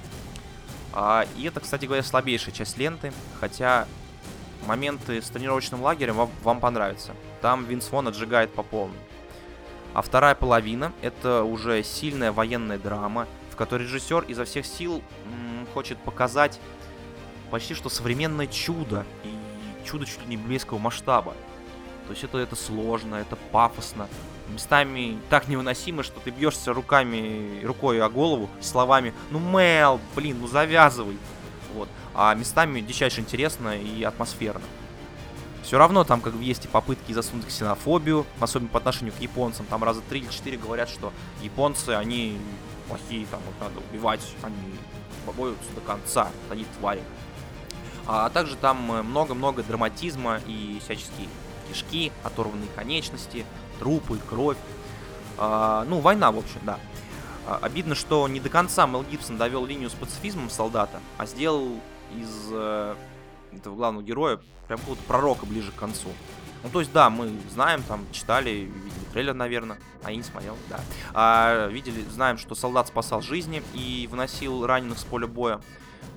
А, 0.94 1.26
и 1.38 1.44
это, 1.44 1.60
кстати 1.60 1.86
говоря, 1.86 2.04
слабейшая 2.04 2.54
часть 2.54 2.78
ленты, 2.78 3.12
хотя 3.40 3.88
моменты 4.66 5.22
с 5.22 5.30
тренировочным 5.30 5.82
лагерем 5.82 6.16
вам, 6.16 6.30
вам 6.44 6.60
понравятся. 6.60 7.14
Там 7.42 7.66
Винс 7.66 7.90
Вон 7.92 8.08
отжигает 8.08 8.54
по 8.54 8.64
полной. 8.64 8.98
А 9.94 10.02
вторая 10.02 10.36
половина— 10.36 10.94
это 11.02 11.44
уже 11.44 11.84
сильная 11.84 12.32
военная 12.32 12.78
драма, 12.78 13.28
в 13.52 13.56
которой 13.56 13.84
режиссер 13.84 14.24
изо 14.28 14.46
всех 14.46 14.66
сил 14.66 15.02
хочет 15.74 15.98
показать 16.00 16.60
почти 17.50 17.74
что 17.74 17.90
современное 17.90 18.48
чудо, 18.48 19.06
и 19.24 19.86
чудо 19.86 20.06
чуть 20.06 20.22
ли 20.22 20.28
не 20.28 20.38
библейского 20.38 20.78
масштаба. 20.78 21.34
То 22.08 22.12
есть 22.12 22.24
это, 22.24 22.38
это 22.38 22.56
сложно, 22.56 23.16
это 23.16 23.36
пафосно, 23.52 24.08
местами 24.52 25.20
так 25.30 25.48
невыносимо, 25.48 26.04
что 26.04 26.20
ты 26.20 26.30
бьешься 26.32 26.74
руками, 26.74 27.64
рукой 27.64 28.02
о 28.02 28.10
голову 28.10 28.50
словами 28.60 29.14
«Ну, 29.30 29.40
Мел, 29.40 30.00
блин, 30.16 30.38
ну 30.42 30.48
завязывай!» 30.48 31.18
Вот. 31.74 31.88
А 32.14 32.34
местами 32.36 32.82
дичайше 32.82 33.22
интересно 33.22 33.78
и 33.78 34.04
атмосферно. 34.04 34.64
Все 35.64 35.78
равно 35.78 36.04
там 36.04 36.22
как 36.22 36.34
бы 36.34 36.44
есть 36.44 36.66
и 36.66 36.68
попытки 36.68 37.14
засунуть 37.14 37.48
ксенофобию, 37.48 38.26
особенно 38.40 38.70
по 38.70 38.80
отношению 38.80 39.14
к 39.14 39.22
японцам. 39.22 39.66
Там 39.68 39.84
раза 39.84 40.02
три 40.02 40.20
или 40.20 40.30
четыре 40.30 40.58
говорят, 40.58 40.90
что 40.90 41.14
японцы, 41.42 41.92
они 41.92 42.38
плохие, 42.90 43.26
там 43.28 43.40
их 43.40 43.56
надо 43.62 43.80
убивать, 43.90 44.22
они 44.44 44.74
борются 45.26 45.72
до 45.76 45.82
конца, 45.82 46.30
они 46.50 46.66
твари. 46.80 47.04
А 48.08 48.30
также 48.30 48.56
там 48.56 48.92
э, 48.92 49.02
много-много 49.04 49.64
драматизма 49.64 50.40
и 50.48 50.80
всяческие 50.84 51.28
кишки, 51.70 52.12
оторванные 52.24 52.70
конечности, 52.76 53.46
трупы, 53.80 54.20
кровь. 54.30 54.58
А, 55.38 55.86
ну, 55.88 56.00
война, 56.00 56.32
в 56.32 56.38
общем, 56.38 56.60
да. 56.64 56.80
А, 57.48 57.60
обидно, 57.62 57.96
что 57.96 58.28
не 58.28 58.40
до 58.40 58.50
конца 58.50 58.86
Мел 58.86 59.04
Гибсон 59.04 59.38
довел 59.38 59.66
линию 59.66 59.90
с 59.90 59.94
пацифизмом 59.94 60.50
солдата, 60.50 61.00
а 61.18 61.26
сделал 61.26 61.70
из 62.16 62.50
э, 62.52 62.96
этого 63.52 63.76
главного 63.76 64.04
героя 64.04 64.40
прям 64.68 64.80
какого-то 64.80 65.04
пророка 65.04 65.46
ближе 65.46 65.72
к 65.72 65.76
концу. 65.76 66.10
Ну, 66.64 66.70
то 66.70 66.80
есть, 66.80 66.92
да, 66.92 67.10
мы 67.10 67.32
знаем, 67.52 67.82
там, 67.84 68.06
читали, 68.12 68.52
видели 68.52 69.06
трейлер, 69.12 69.34
наверное, 69.34 69.80
а 70.04 70.12
я 70.12 70.18
не 70.18 70.24
смотрел, 70.24 70.56
да. 70.70 70.80
А, 71.14 71.68
видели, 71.68 72.04
знаем, 72.04 72.38
что 72.38 72.56
солдат 72.56 72.88
спасал 72.88 73.22
жизни 73.22 73.64
и 73.74 74.08
выносил 74.12 74.66
раненых 74.66 75.00
с 75.00 75.04
поля 75.04 75.28
боя. 75.28 75.60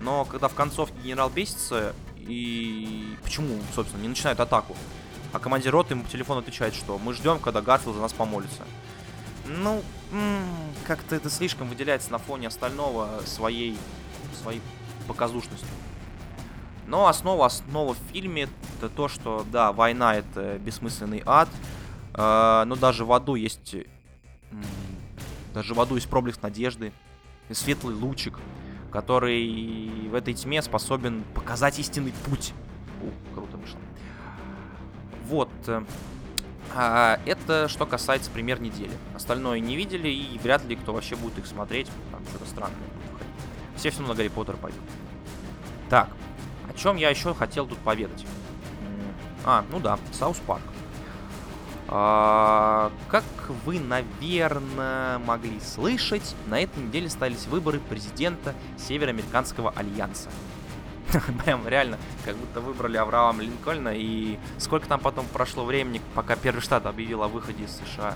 Но 0.01 0.25
когда 0.25 0.49
в 0.49 0.55
концовке 0.55 0.97
генерал 1.03 1.31
бесится, 1.31 1.95
и 2.17 3.17
почему, 3.23 3.59
собственно, 3.75 4.03
не 4.03 4.09
начинает 4.09 4.41
атаку, 4.41 4.77
а 5.33 5.39
командир 5.39 5.73
роты 5.73 5.95
ему 5.95 6.05
по 6.05 6.11
телефону 6.11 6.41
отвечает, 6.41 6.75
что 6.75 6.99
мы 6.99 7.13
ждем, 7.15 7.39
когда 7.39 7.61
Гарфилд 7.61 7.97
за 7.97 8.03
нас 8.03 8.13
помолится. 8.13 8.63
Ну, 9.47 9.83
как-то 10.87 11.17
это 11.17 11.29
слишком 11.29 11.69
выделяется 11.69 12.13
на 12.13 12.19
фоне 12.19 12.49
остального 12.49 13.21
своей, 13.27 13.77
своей 14.43 14.63
показушностью. 15.09 15.69
Но 16.87 17.07
основа, 17.07 17.47
основа 17.47 17.95
в 17.95 17.99
фильме 18.13 18.49
это 18.79 18.89
то, 18.89 19.09
что, 19.09 19.45
да, 19.51 19.73
война 19.73 20.17
это 20.17 20.59
бессмысленный 20.59 21.23
ад, 21.25 21.49
э, 22.15 22.65
но 22.67 22.77
даже 22.77 23.05
в 23.05 23.13
аду 23.13 23.35
есть, 23.35 23.75
э, 23.75 23.85
даже 25.55 25.75
в 25.75 25.81
аду 25.81 25.95
есть 25.95 26.09
проблеск 26.09 26.43
надежды, 26.43 26.93
светлый 27.51 27.95
лучик, 27.95 28.39
который 28.93 30.09
в 30.09 30.15
этой 30.15 30.35
тьме 30.35 30.63
способен 30.63 31.25
показать 31.35 31.79
истинный 31.79 32.13
путь. 32.27 32.53
У, 33.03 33.35
круто 33.35 33.57
вышло. 33.57 33.81
Вот. 35.25 35.51
А, 36.77 37.21
это 37.25 37.69
что 37.69 37.87
касается 37.87 38.31
пример 38.31 38.61
недели. 38.61 38.93
Остальное 39.15 39.61
не 39.61 39.77
видели, 39.77 40.09
и 40.09 40.39
вряд 40.39 40.65
ли 40.65 40.77
кто 40.77 40.93
вообще 40.93 41.17
будет 41.17 41.39
их 41.39 41.47
смотреть. 41.47 41.89
Там 42.11 42.23
что-то 42.29 42.47
странное 42.47 42.77
будет 42.77 43.27
Все 43.77 43.91
все 43.91 44.01
равно 44.01 44.15
на 44.15 44.17
Гарри 44.17 44.29
Поттер 44.29 44.57
пойдут. 44.57 44.83
Так, 45.89 46.09
о 46.75 46.79
чем 46.79 46.97
я 46.97 47.11
еще 47.11 47.35
хотел 47.35 47.67
тут 47.67 47.79
поведать? 47.79 48.27
А, 49.45 49.65
ну 49.71 49.79
да, 49.79 49.99
South 50.13 50.39
Park. 50.47 50.63
А, 51.87 52.91
как 53.09 53.25
вы, 53.67 53.79
наверное, 53.79 55.19
могли 55.19 55.61
слышать, 55.61 56.35
на 56.47 56.61
этой 56.61 56.83
неделе 56.83 57.11
стались 57.11 57.47
выборы 57.47 57.79
президента 57.79 58.55
Североамериканского 58.79 59.71
альянса. 59.77 60.31
Прям 61.45 61.69
реально, 61.69 61.99
как 62.25 62.37
будто 62.37 62.61
выбрали 62.61 62.97
Авраама 62.97 63.43
Линкольна, 63.43 63.93
и 63.95 64.39
сколько 64.59 64.89
там 64.89 64.99
потом 64.99 65.27
прошло 65.27 65.65
времени, 65.65 66.01
пока 66.15 66.37
первый 66.37 66.61
штат 66.61 66.87
объявил 66.87 67.23
о 67.23 67.29
выходе 67.29 67.65
из 67.65 67.77
США. 67.77 68.15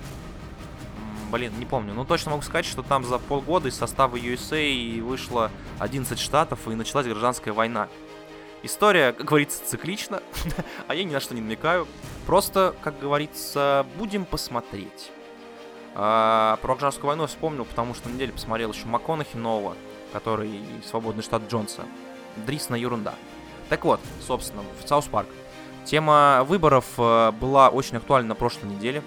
Блин, 1.31 1.53
не 1.59 1.65
помню. 1.65 1.93
Но 1.93 2.05
точно 2.05 2.31
могу 2.31 2.41
сказать, 2.41 2.65
что 2.65 2.81
там 2.81 3.05
за 3.05 3.19
полгода 3.19 3.69
из 3.69 3.75
состава 3.75 4.15
USA 4.15 4.99
вышло 5.03 5.51
11 5.77 6.17
штатов, 6.17 6.67
и 6.67 6.71
началась 6.71 7.05
гражданская 7.05 7.53
война. 7.53 7.87
История, 8.61 9.13
как 9.13 9.25
говорится, 9.25 9.65
циклична, 9.65 10.21
а 10.87 10.95
я 10.95 11.03
ни 11.03 11.13
на 11.13 11.19
что 11.19 11.33
не 11.33 11.41
намекаю. 11.41 11.87
Просто, 12.25 12.75
как 12.81 12.99
говорится, 12.99 13.85
будем 13.97 14.25
посмотреть. 14.25 15.11
А, 15.95 16.57
про 16.61 16.75
гражданскую 16.75 17.07
войну 17.07 17.27
вспомнил, 17.27 17.65
потому 17.65 17.93
что 17.93 18.09
на 18.09 18.13
неделе 18.13 18.33
посмотрел 18.33 18.71
еще 18.71 18.85
МакКонахи 18.85 19.37
нового, 19.37 19.75
который 20.11 20.61
свободный 20.85 21.23
штат 21.23 21.43
Джонса. 21.49 21.85
Дрисна 22.45 22.75
ерунда. 22.75 23.15
Так 23.69 23.85
вот, 23.85 23.99
собственно, 24.25 24.63
в 24.83 24.87
South 24.87 25.05
Park. 25.05 25.29
Тема 25.85 26.43
выборов 26.45 26.85
э, 26.97 27.31
была 27.31 27.69
очень 27.69 27.97
актуальна 27.97 28.29
на 28.29 28.35
прошлой 28.35 28.69
неделе. 28.69 29.01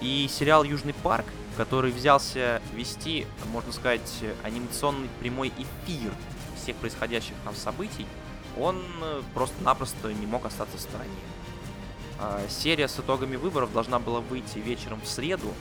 И 0.00 0.28
сериал 0.30 0.64
Южный 0.64 0.94
парк, 0.94 1.26
который 1.56 1.90
взялся 1.90 2.62
вести, 2.74 3.26
можно 3.52 3.72
сказать, 3.72 4.22
анимационный 4.42 5.08
прямой 5.20 5.52
эфир 5.58 6.12
всех 6.56 6.76
происходящих 6.76 7.34
там 7.44 7.54
событий, 7.54 8.06
он 8.58 8.80
э, 9.02 9.22
просто-напросто 9.34 10.12
не 10.12 10.26
мог 10.26 10.46
остаться 10.46 10.76
в 10.76 10.80
стороне. 10.80 11.10
А, 12.20 12.40
серия 12.48 12.88
с 12.88 12.98
итогами 12.98 13.36
выборов 13.36 13.72
должна 13.72 13.98
была 13.98 14.20
выйти 14.20 14.58
вечером 14.58 15.00
в 15.00 15.08
среду, 15.08 15.52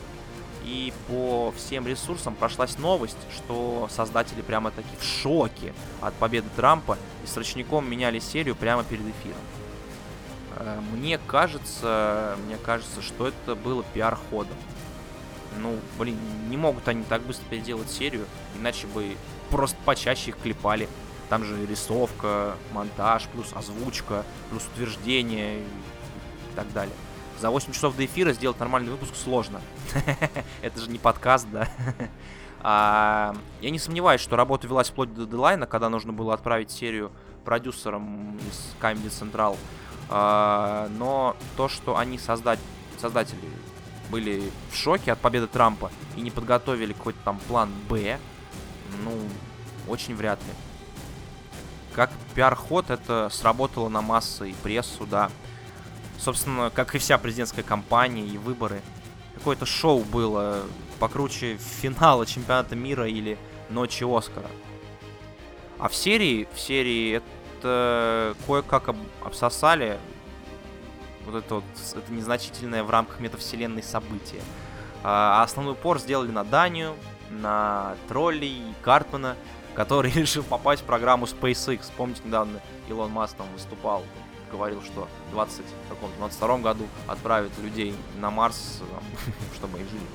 и 0.63 0.93
по 1.07 1.53
всем 1.57 1.87
ресурсам 1.87 2.35
прошлась 2.35 2.77
новость, 2.77 3.17
что 3.35 3.89
создатели 3.91 4.41
прямо-таки 4.41 4.95
в 4.97 5.03
шоке 5.03 5.73
от 6.01 6.13
победы 6.13 6.47
Трампа 6.55 6.97
и 7.23 7.27
срочником 7.27 7.89
меняли 7.89 8.19
серию 8.19 8.55
прямо 8.55 8.83
перед 8.83 9.01
эфиром. 9.01 9.41
А, 10.57 10.81
мне 10.93 11.19
кажется, 11.27 12.37
мне 12.45 12.57
кажется, 12.57 13.01
что 13.01 13.27
это 13.27 13.55
было 13.55 13.83
пиар-ходом. 13.93 14.57
Ну, 15.59 15.77
блин, 15.99 16.17
не 16.49 16.57
могут 16.57 16.87
они 16.87 17.03
так 17.03 17.21
быстро 17.23 17.45
переделать 17.45 17.89
серию, 17.91 18.25
иначе 18.57 18.87
бы 18.87 19.15
просто 19.49 19.77
почаще 19.85 20.31
их 20.31 20.37
клепали 20.37 20.89
там 21.29 21.43
же 21.43 21.65
рисовка, 21.65 22.55
монтаж, 22.71 23.27
плюс 23.27 23.51
озвучка, 23.53 24.23
плюс 24.49 24.63
утверждение 24.73 25.59
и 25.59 26.55
так 26.55 26.71
далее. 26.73 26.95
За 27.39 27.49
8 27.49 27.73
часов 27.73 27.95
до 27.95 28.05
эфира 28.05 28.33
сделать 28.33 28.59
нормальный 28.59 28.91
выпуск 28.91 29.15
сложно. 29.15 29.61
Это 30.61 30.79
же 30.79 30.89
не 30.89 30.99
подкаст, 30.99 31.47
да? 31.51 31.67
А, 32.65 33.35
я 33.59 33.71
не 33.71 33.77
сомневаюсь, 33.77 34.21
что 34.21 34.37
работа 34.37 34.67
велась 34.67 34.89
вплоть 34.89 35.13
до 35.13 35.25
дедлайна, 35.25 35.67
когда 35.67 35.89
нужно 35.89 36.13
было 36.13 36.33
отправить 36.33 36.71
серию 36.71 37.11
продюсерам 37.43 38.37
из 38.37 38.73
Comedy 38.81 39.09
Central. 39.09 39.57
А, 40.09 40.87
но 40.97 41.35
то, 41.57 41.67
что 41.67 41.97
они 41.97 42.17
создать, 42.17 42.59
создатели 43.01 43.49
были 44.09 44.49
в 44.71 44.77
шоке 44.77 45.11
от 45.11 45.19
победы 45.19 45.47
Трампа 45.47 45.91
и 46.15 46.21
не 46.21 46.31
подготовили 46.31 46.93
какой-то 46.93 47.19
там 47.25 47.39
план 47.47 47.69
Б, 47.89 48.17
ну, 49.03 49.11
очень 49.87 50.15
вряд 50.15 50.39
ли. 50.39 50.53
Как 51.93 52.09
пиар-ход 52.35 52.89
это 52.89 53.29
сработало 53.31 53.87
на 53.89 54.01
массы 54.01 54.49
и 54.49 54.53
прессу, 54.53 55.05
да. 55.05 55.29
Собственно, 56.19 56.71
как 56.73 56.95
и 56.95 56.97
вся 56.97 57.17
президентская 57.17 57.63
кампания 57.63 58.25
и 58.25 58.37
выборы. 58.37 58.81
Какое-то 59.35 59.65
шоу 59.65 59.99
было 60.03 60.63
покруче 60.99 61.57
финала 61.57 62.25
чемпионата 62.25 62.75
мира 62.75 63.07
или 63.07 63.37
ночи 63.69 64.03
Оскара. 64.03 64.49
А 65.79 65.89
в 65.89 65.95
серии, 65.95 66.47
в 66.53 66.59
серии 66.59 67.21
это 67.61 68.35
кое-как 68.47 68.89
об, 68.89 68.97
обсосали 69.23 69.99
вот 71.25 71.35
это 71.35 71.55
вот 71.55 71.63
это 71.95 72.11
незначительное 72.11 72.83
в 72.83 72.89
рамках 72.89 73.19
метавселенной 73.19 73.83
событие. 73.83 74.41
А 75.03 75.43
основной 75.43 75.73
упор 75.73 75.99
сделали 75.99 76.31
на 76.31 76.43
Данию, 76.43 76.95
на 77.29 77.95
троллей 78.07 78.61
Картмана, 78.81 79.35
который 79.75 80.11
решил 80.15 80.43
попасть 80.43 80.81
в 80.81 80.85
программу 80.85 81.25
SpaceX. 81.25 81.91
Помните, 81.95 82.21
недавно 82.25 82.59
Илон 82.89 83.11
Маск 83.11 83.35
там 83.35 83.47
выступал, 83.53 84.03
говорил, 84.51 84.81
что 84.83 85.07
в 85.29 85.31
20, 85.31 85.61
каком 85.89 86.09
22 86.17 86.57
году 86.59 86.87
отправит 87.07 87.51
людей 87.59 87.95
на 88.19 88.29
Марс, 88.29 88.81
чтобы 89.55 89.79
их 89.79 89.89
жили. 89.89 90.05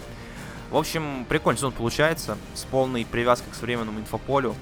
В 0.71 0.77
общем, 0.77 1.25
прикольный 1.29 1.57
сезон 1.59 1.73
получается, 1.73 2.37
с 2.55 2.65
полной 2.65 3.07
привязкой 3.07 3.53
к 3.53 3.55
современному 3.55 4.01
инфополю 4.01 4.55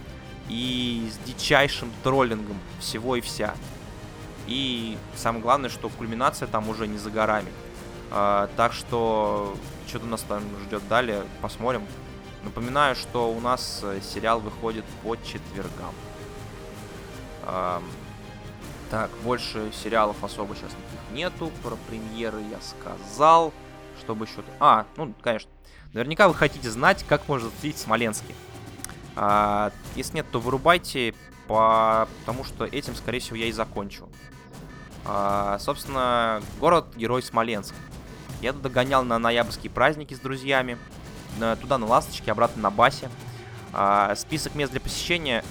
и 0.48 1.10
с 1.12 1.26
дичайшим 1.26 1.90
троллингом 2.04 2.58
всего 2.78 3.16
и 3.16 3.20
вся. 3.20 3.54
И 4.46 4.96
самое 5.16 5.42
главное, 5.42 5.68
что 5.68 5.88
кульминация 5.88 6.46
там 6.46 6.68
уже 6.68 6.86
не 6.86 6.98
за 6.98 7.10
горами. 7.10 7.50
А, 8.12 8.48
так 8.56 8.72
что 8.72 9.56
что-то 9.88 10.06
нас 10.06 10.22
там 10.22 10.42
ждет 10.66 10.86
далее, 10.88 11.24
посмотрим. 11.42 11.82
Напоминаю, 12.46 12.94
что 12.94 13.32
у 13.32 13.40
нас 13.40 13.80
э, 13.82 13.98
сериал 14.00 14.38
выходит 14.38 14.84
по 15.02 15.16
четвергам. 15.16 15.92
А, 17.42 17.82
так, 18.88 19.10
больше 19.24 19.72
сериалов 19.72 20.22
особо 20.22 20.54
сейчас 20.54 20.70
никаких 20.70 21.10
нету. 21.10 21.50
Про 21.64 21.74
премьеры 21.88 22.40
я 22.48 22.58
сказал. 22.60 23.52
Чтобы 23.98 24.26
еще... 24.26 24.44
А, 24.60 24.86
ну, 24.96 25.12
конечно. 25.22 25.50
Наверняка 25.92 26.28
вы 26.28 26.34
хотите 26.34 26.70
знать, 26.70 27.04
как 27.08 27.26
можно 27.26 27.46
запустить 27.48 27.74
в 27.74 27.80
Смоленске. 27.80 28.32
А, 29.16 29.72
если 29.96 30.18
нет, 30.18 30.26
то 30.30 30.38
вырубайте, 30.38 31.14
по... 31.48 32.08
потому 32.20 32.44
что 32.44 32.64
этим, 32.64 32.94
скорее 32.94 33.18
всего, 33.18 33.34
я 33.34 33.46
и 33.46 33.52
закончу. 33.52 34.08
А, 35.04 35.58
собственно, 35.58 36.40
город-герой 36.60 37.24
Смоленск. 37.24 37.74
Я 38.40 38.52
туда 38.52 38.68
гонял 38.68 39.02
на 39.02 39.18
ноябрьские 39.18 39.72
праздники 39.72 40.14
с 40.14 40.20
друзьями. 40.20 40.78
Туда 41.60 41.78
на 41.78 41.86
Ласточке, 41.86 42.32
обратно 42.32 42.62
на 42.62 42.70
Басе. 42.70 43.10
А, 43.72 44.14
список 44.14 44.54
мест 44.54 44.72
для 44.72 44.80
посещения 44.80 45.44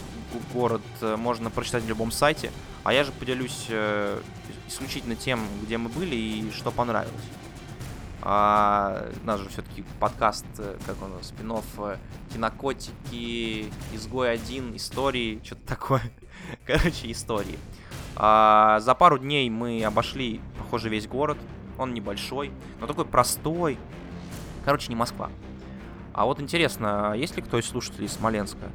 город 0.54 0.82
э, 1.02 1.16
можно 1.16 1.50
прочитать 1.50 1.84
в 1.84 1.88
любом 1.88 2.12
сайте. 2.12 2.52
А 2.84 2.94
я 2.94 3.04
же 3.04 3.12
поделюсь 3.12 3.68
э, 3.70 4.20
исключительно 4.68 5.16
тем, 5.16 5.40
где 5.64 5.78
мы 5.78 5.90
были 5.90 6.16
и 6.16 6.52
что 6.52 6.72
понравилось. 6.72 7.14
А, 8.28 9.08
у 9.22 9.26
нас 9.26 9.40
же 9.40 9.50
все-таки 9.50 9.84
подкаст, 10.00 10.46
э, 10.58 10.78
как 10.86 11.02
он, 11.04 11.12
спин 11.22 11.52
э, 11.52 11.98
Кинокотики, 12.34 13.72
Изгой 13.94 14.32
1, 14.32 14.76
Истории, 14.76 15.40
что-то 15.44 15.68
такое. 15.68 16.02
Короче, 16.66 17.12
истории. 17.12 17.60
А, 18.16 18.80
за 18.80 18.96
пару 18.96 19.20
дней 19.20 19.48
мы 19.50 19.84
обошли, 19.84 20.42
похоже, 20.58 20.90
весь 20.90 21.08
город. 21.08 21.38
Он 21.78 21.94
небольшой, 21.94 22.52
но 22.80 22.88
такой 22.88 23.06
простой. 23.06 23.78
Короче, 24.64 24.88
не 24.90 24.96
Москва. 24.96 25.30
А 26.16 26.24
вот 26.24 26.40
интересно, 26.40 27.14
есть 27.14 27.36
ли 27.36 27.42
кто 27.42 27.60
из 27.60 27.68
слушателей 27.68 28.08
Смоленска? 28.08 28.72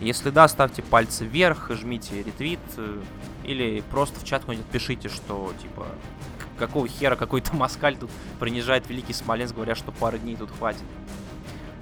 Если 0.00 0.30
да, 0.30 0.48
ставьте 0.48 0.80
пальцы 0.80 1.26
вверх, 1.26 1.70
жмите 1.70 2.22
ретвит, 2.22 2.58
э, 2.78 3.02
или 3.44 3.82
просто 3.90 4.18
в 4.18 4.24
чат 4.24 4.40
какой-нибудь 4.40 4.70
пишите, 4.70 5.10
что, 5.10 5.52
типа, 5.60 5.86
какого 6.58 6.88
хера 6.88 7.16
какой-то 7.16 7.54
москаль 7.54 7.98
тут 7.98 8.10
принижает 8.38 8.88
Великий 8.88 9.12
Смоленск, 9.12 9.54
говоря, 9.56 9.74
что 9.74 9.92
пары 9.92 10.18
дней 10.18 10.36
тут 10.36 10.50
хватит. 10.52 10.80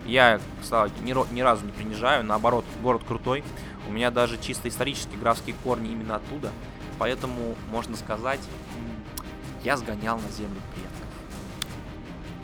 Я, 0.04 0.40
кстати, 0.60 0.92
ни, 1.04 1.14
ни 1.32 1.42
разу 1.42 1.64
не 1.64 1.70
принижаю, 1.70 2.24
наоборот, 2.24 2.64
город 2.82 3.02
крутой. 3.06 3.44
У 3.88 3.92
меня 3.92 4.10
даже 4.10 4.36
чисто 4.36 4.68
исторические 4.68 5.20
графские 5.20 5.54
корни 5.62 5.92
именно 5.92 6.16
оттуда. 6.16 6.50
Поэтому, 6.98 7.54
можно 7.70 7.96
сказать, 7.96 8.40
я 9.62 9.76
сгонял 9.76 10.18
на 10.18 10.28
землю 10.32 10.60
предков. 10.74 10.97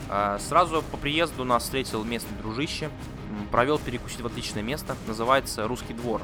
А, 0.08 0.38
сразу 0.38 0.82
по 0.82 0.96
приезду 0.96 1.44
нас 1.44 1.64
встретил 1.64 2.04
местный 2.04 2.36
дружище. 2.38 2.90
Провел 3.50 3.78
перекусить 3.78 4.20
в 4.20 4.26
отличное 4.26 4.62
место. 4.62 4.96
Называется 5.06 5.66
«Русский 5.66 5.94
двор». 5.94 6.22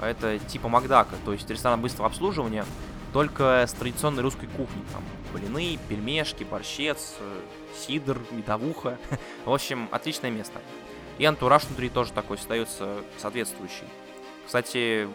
Это 0.00 0.38
типа 0.38 0.68
Макдака, 0.68 1.14
то 1.24 1.32
есть 1.32 1.48
ресторан 1.48 1.80
быстрого 1.80 2.08
обслуживания, 2.08 2.64
только 3.12 3.64
с 3.68 3.72
традиционной 3.72 4.22
русской 4.22 4.46
кухней. 4.46 4.82
Там 4.92 5.04
блины, 5.32 5.78
пельмешки, 5.88 6.42
борщец, 6.42 7.14
э, 7.20 7.40
сидр, 7.76 8.18
медовуха. 8.32 8.98
В 9.44 9.52
общем, 9.52 9.88
отличное 9.92 10.30
место. 10.30 10.60
И 11.18 11.24
антураж 11.24 11.64
внутри 11.64 11.88
тоже 11.88 12.12
такой 12.12 12.36
остается 12.36 12.96
соответствующий. 13.18 13.86
Кстати, 14.44 15.08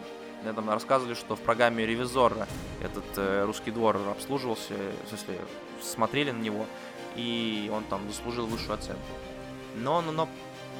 Недавно 0.44 0.72
рассказывали, 0.72 1.14
что 1.14 1.34
в 1.34 1.40
программе 1.40 1.84
Ревизора 1.84 2.46
этот 2.80 3.04
э, 3.16 3.44
русский 3.44 3.72
двор 3.72 3.96
обслуживался, 4.08 4.74
в 5.04 5.08
смысле, 5.08 5.40
смотрели 5.82 6.30
на 6.30 6.40
него, 6.40 6.66
и 7.18 7.70
он 7.74 7.84
там 7.84 8.08
заслужил 8.08 8.46
высшую 8.46 8.74
оценку. 8.74 9.02
Но, 9.74 10.00
но, 10.00 10.12
но, 10.12 10.28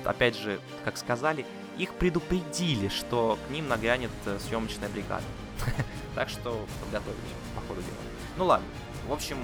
опять 0.04 0.36
же, 0.36 0.60
как 0.84 0.96
сказали, 0.96 1.44
их 1.76 1.92
предупредили, 1.94 2.88
что 2.88 3.38
к 3.46 3.50
ним 3.50 3.68
нагрянет 3.68 4.10
э, 4.26 4.38
съемочная 4.48 4.88
бригада. 4.88 5.24
Так 6.14 6.30
что 6.30 6.66
подготовились, 6.80 7.20
по 7.54 7.60
ходу 7.60 7.80
дела. 7.80 7.94
Ну 8.38 8.46
ладно, 8.46 8.66
в 9.06 9.12
общем, 9.12 9.36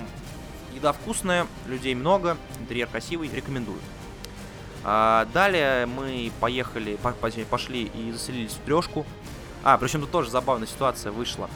еда 0.75 0.93
вкусная, 0.93 1.47
людей 1.69 1.95
много, 1.95 2.37
интерьер 2.59 2.89
красивый, 2.89 3.29
рекомендую. 3.29 3.79
А, 4.83 5.29
далее 5.33 5.87
мы 5.87 6.33
поехали, 6.41 6.99
пошли 7.49 7.85
и 7.85 8.11
заселились 8.11 8.53
в 8.53 8.65
трешку. 8.65 9.07
А, 9.63 9.79
причем 9.79 10.01
тут 10.01 10.11
тоже 10.11 10.31
забавная 10.31 10.67
ситуация 10.67 11.13
вышла. 11.13 11.49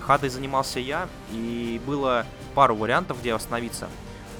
Хатой 0.00 0.30
занимался 0.30 0.80
я, 0.80 1.08
и 1.30 1.78
было 1.86 2.24
пару 2.54 2.74
вариантов, 2.74 3.20
где 3.20 3.34
остановиться. 3.34 3.88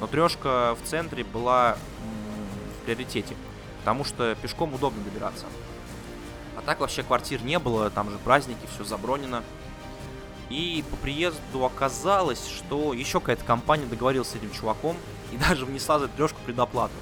Но 0.00 0.06
трешка 0.06 0.74
в 0.74 0.86
центре 0.86 1.24
была 1.24 1.76
в 2.80 2.84
приоритете, 2.84 3.34
потому 3.80 4.04
что 4.04 4.34
пешком 4.36 4.74
удобно 4.74 5.02
добираться. 5.02 5.46
А 6.56 6.62
так 6.62 6.80
вообще 6.80 7.02
квартир 7.02 7.42
не 7.42 7.58
было, 7.58 7.90
там 7.90 8.10
же 8.10 8.18
праздники, 8.18 8.66
все 8.74 8.84
забронено. 8.84 9.42
И 10.50 10.84
по 10.90 10.96
приезду 10.96 11.64
оказалось, 11.64 12.46
что 12.46 12.92
еще 12.92 13.18
какая-то 13.20 13.44
компания 13.44 13.86
договорилась 13.86 14.28
с 14.28 14.34
этим 14.34 14.50
чуваком 14.52 14.96
и 15.32 15.36
даже 15.48 15.64
внесла 15.64 15.98
за 15.98 16.08
трешку 16.08 16.38
предоплату. 16.44 16.94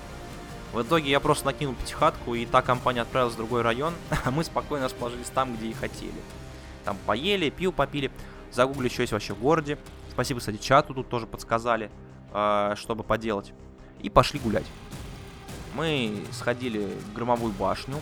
В 0.72 0.80
итоге 0.80 1.10
я 1.10 1.20
просто 1.20 1.44
накинул 1.46 1.74
пятихатку, 1.74 2.34
и 2.34 2.46
та 2.46 2.62
компания 2.62 3.02
отправилась 3.02 3.34
в 3.34 3.36
другой 3.36 3.60
район, 3.62 3.92
а 4.24 4.30
мы 4.30 4.42
спокойно 4.42 4.86
расположились 4.86 5.28
там, 5.28 5.54
где 5.54 5.66
и 5.68 5.72
хотели. 5.74 6.14
Там 6.84 6.96
поели, 7.06 7.50
пиво 7.50 7.72
попили, 7.72 8.10
загугли, 8.50 8.88
что 8.88 9.02
есть 9.02 9.12
вообще 9.12 9.34
в 9.34 9.40
городе. 9.40 9.78
Спасибо, 10.10 10.40
кстати, 10.40 10.56
чату 10.56 10.94
тут 10.94 11.08
тоже 11.08 11.26
подсказали, 11.26 11.90
чтобы 12.76 13.04
поделать. 13.04 13.52
И 14.00 14.10
пошли 14.10 14.40
гулять. 14.40 14.66
Мы 15.74 16.24
сходили 16.32 16.96
в 17.06 17.14
Громовую 17.14 17.52
башню, 17.52 17.96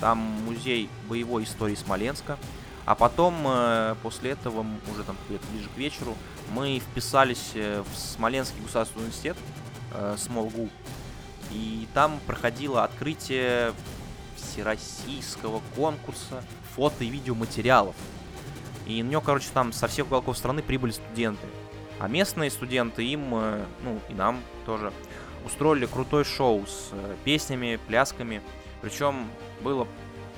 там 0.00 0.18
музей 0.18 0.88
боевой 1.08 1.44
истории 1.44 1.76
Смоленска. 1.76 2.38
А 2.84 2.96
потом, 2.96 3.36
э, 3.46 3.94
после 4.02 4.32
этого, 4.32 4.66
уже 4.90 5.04
там 5.04 5.16
ближе 5.28 5.68
к 5.68 5.78
вечеру, 5.78 6.16
мы 6.50 6.80
вписались 6.80 7.52
э, 7.54 7.82
в 7.82 7.96
Смоленский 7.96 8.60
государственный 8.60 9.02
университет, 9.02 9.36
э, 9.94 10.16
СМОЛГУ, 10.18 10.68
и 11.52 11.86
там 11.94 12.18
проходило 12.26 12.82
открытие 12.82 13.72
всероссийского 14.34 15.62
конкурса 15.76 16.42
фото 16.74 17.04
и 17.04 17.08
видеоматериалов. 17.08 17.94
И 18.86 19.00
на 19.00 19.10
него, 19.10 19.20
короче, 19.20 19.48
там 19.54 19.72
со 19.72 19.86
всех 19.86 20.06
уголков 20.06 20.36
страны 20.36 20.60
прибыли 20.60 20.90
студенты. 20.90 21.46
А 22.02 22.08
местные 22.08 22.50
студенты 22.50 23.04
им, 23.04 23.32
э, 23.32 23.64
ну 23.84 24.00
и 24.08 24.12
нам 24.12 24.42
тоже, 24.66 24.92
устроили 25.46 25.86
крутой 25.86 26.24
шоу 26.24 26.66
с 26.66 26.88
э, 26.90 27.14
песнями, 27.22 27.78
плясками. 27.86 28.42
Причем 28.80 29.28
было 29.60 29.86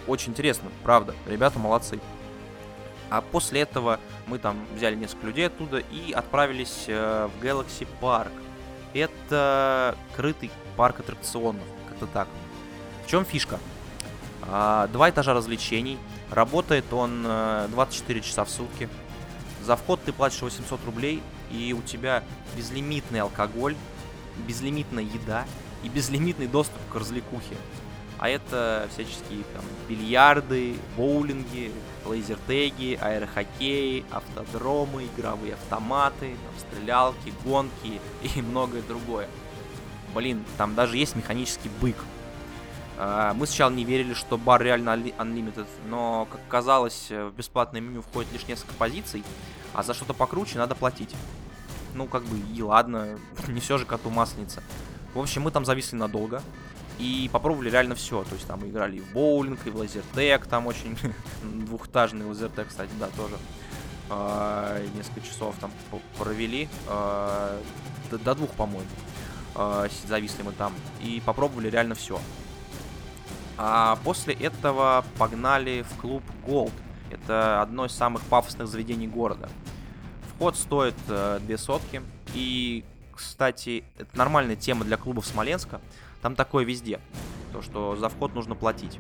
очень 0.07 0.33
интересно, 0.33 0.69
правда. 0.83 1.15
Ребята 1.27 1.59
молодцы. 1.59 2.01
А 3.09 3.23
после 3.23 3.63
этого 3.63 3.99
мы 4.27 4.39
там 4.39 4.59
взяли 4.77 4.95
несколько 4.95 5.27
людей 5.27 5.47
оттуда 5.47 5.79
и 5.79 6.13
отправились 6.13 6.85
э, 6.87 7.31
в 7.35 7.43
Galaxy 7.43 7.89
Park. 7.99 8.33
Это 8.93 9.97
крытый 10.15 10.51
парк 10.77 11.01
аттракционов, 11.01 11.65
как-то 11.89 12.07
так. 12.09 12.29
В 13.07 13.11
чем 13.11 13.25
фишка? 13.25 13.59
А, 14.43 14.87
два 14.89 15.09
этажа 15.09 15.33
развлечений. 15.33 15.97
Работает 16.31 16.93
он 16.93 17.23
24 17.23 18.21
э, 18.21 18.23
часа 18.23 18.45
в 18.45 18.51
сутки. 18.51 18.91
За 19.63 19.77
вход 19.77 19.99
ты 20.05 20.13
платишь 20.13 20.43
800 20.43 20.85
рублей, 20.85 21.23
и 21.51 21.73
у 21.73 21.83
тебя 21.83 22.23
безлимитный 22.57 23.21
алкоголь, 23.21 23.77
безлимитная 24.47 25.05
еда 25.05 25.45
и 25.83 25.89
безлимитный 25.89 26.47
доступ 26.47 26.81
к 26.93 26.95
развлекухе. 26.95 27.57
А 28.19 28.29
это 28.29 28.89
всяческие 28.93 29.45
там 29.55 29.65
бильярды, 29.89 30.77
боулинги, 30.97 31.73
лазертеги, 32.05 32.99
аэрохоккей, 33.01 34.05
автодромы, 34.11 35.07
игровые 35.07 35.55
автоматы, 35.55 36.31
там, 36.31 36.59
стрелялки, 36.59 37.33
гонки 37.45 38.01
и 38.35 38.43
многое 38.43 38.83
другое. 38.83 39.29
Блин, 40.15 40.45
там 40.57 40.75
даже 40.75 40.97
есть 40.97 41.17
механический 41.17 41.69
бык. 41.81 41.97
А, 42.97 43.35
мы 43.35 43.47
сначала 43.47 43.71
не 43.71 43.85
верили, 43.85 44.15
что 44.15 44.39
бар 44.39 44.63
реально 44.63 44.91
unlimited, 44.91 45.67
но, 45.89 46.29
как 46.31 46.41
казалось, 46.49 47.11
в 47.11 47.31
бесплатное 47.31 47.81
меню 47.81 48.03
входит 48.03 48.33
лишь 48.33 48.47
несколько 48.47 48.75
позиций, 48.75 49.25
а 49.73 49.83
за 49.83 49.95
что-то 49.95 50.15
покруче 50.15 50.59
надо 50.59 50.75
платить. 50.75 51.15
Ну, 51.95 52.07
как 52.07 52.25
бы, 52.25 52.39
и 52.39 52.63
ладно, 52.63 53.19
не 53.49 53.61
все 53.61 53.79
же 53.79 53.87
коту 53.87 54.11
масленица. 54.11 54.63
В 55.15 55.21
общем, 55.21 55.43
мы 55.43 55.51
там 55.51 55.65
зависли 55.65 55.97
надолго. 55.97 56.43
И 56.99 57.29
попробовали 57.33 57.71
реально 57.71 57.95
все. 57.97 58.23
То 58.23 58.35
есть 58.35 58.47
там 58.47 58.65
играли 58.67 58.99
и 58.99 59.01
в 59.01 59.13
боулинг, 59.13 59.67
и 59.67 59.71
в 59.71 59.77
лазертек. 59.77 60.47
Там 60.47 60.67
очень 60.67 60.97
двухэтажный 61.43 62.25
лазертек, 62.25 62.69
кстати, 62.69 62.91
да, 63.01 63.09
тоже. 63.17 63.37
А, 64.11 64.81
несколько 64.95 65.21
часов 65.23 65.57
там 65.61 65.73
провели. 66.19 66.69
А, 66.89 67.61
до, 68.11 68.35
двух, 68.35 68.51
по-моему. 68.51 68.87
Зависли 70.07 70.43
мы 70.43 70.53
там. 70.53 70.73
И 71.01 71.23
попробовали 71.25 71.69
реально 71.71 71.95
все. 71.95 72.21
А 73.57 73.99
после 74.05 74.35
этого 74.35 75.05
погнали 75.19 75.83
в 75.83 76.01
клуб 76.01 76.23
Gold. 76.47 76.73
Это 77.11 77.63
одно 77.63 77.87
из 77.87 77.93
самых 77.93 78.23
пафосных 78.23 78.67
заведений 78.67 79.07
города. 79.07 79.49
Вход 80.35 80.57
стоит 80.57 80.97
э, 81.09 81.39
две 81.43 81.57
сотки. 81.59 82.03
И, 82.35 82.85
кстати, 83.15 83.85
это 83.99 84.17
нормальная 84.19 84.57
тема 84.57 84.85
для 84.85 84.97
клубов 84.97 85.27
Смоленска. 85.27 85.81
Там 86.23 86.35
такое 86.35 86.65
везде. 86.65 87.01
То, 87.53 87.63
что 87.63 87.95
за 87.97 88.09
вход 88.09 88.35
нужно 88.35 88.55
платить. 88.57 88.99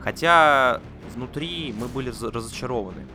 Хотя 0.00 0.80
внутри 1.14 1.74
мы 1.76 1.88
были 1.88 2.10
разочарованы. 2.10 3.06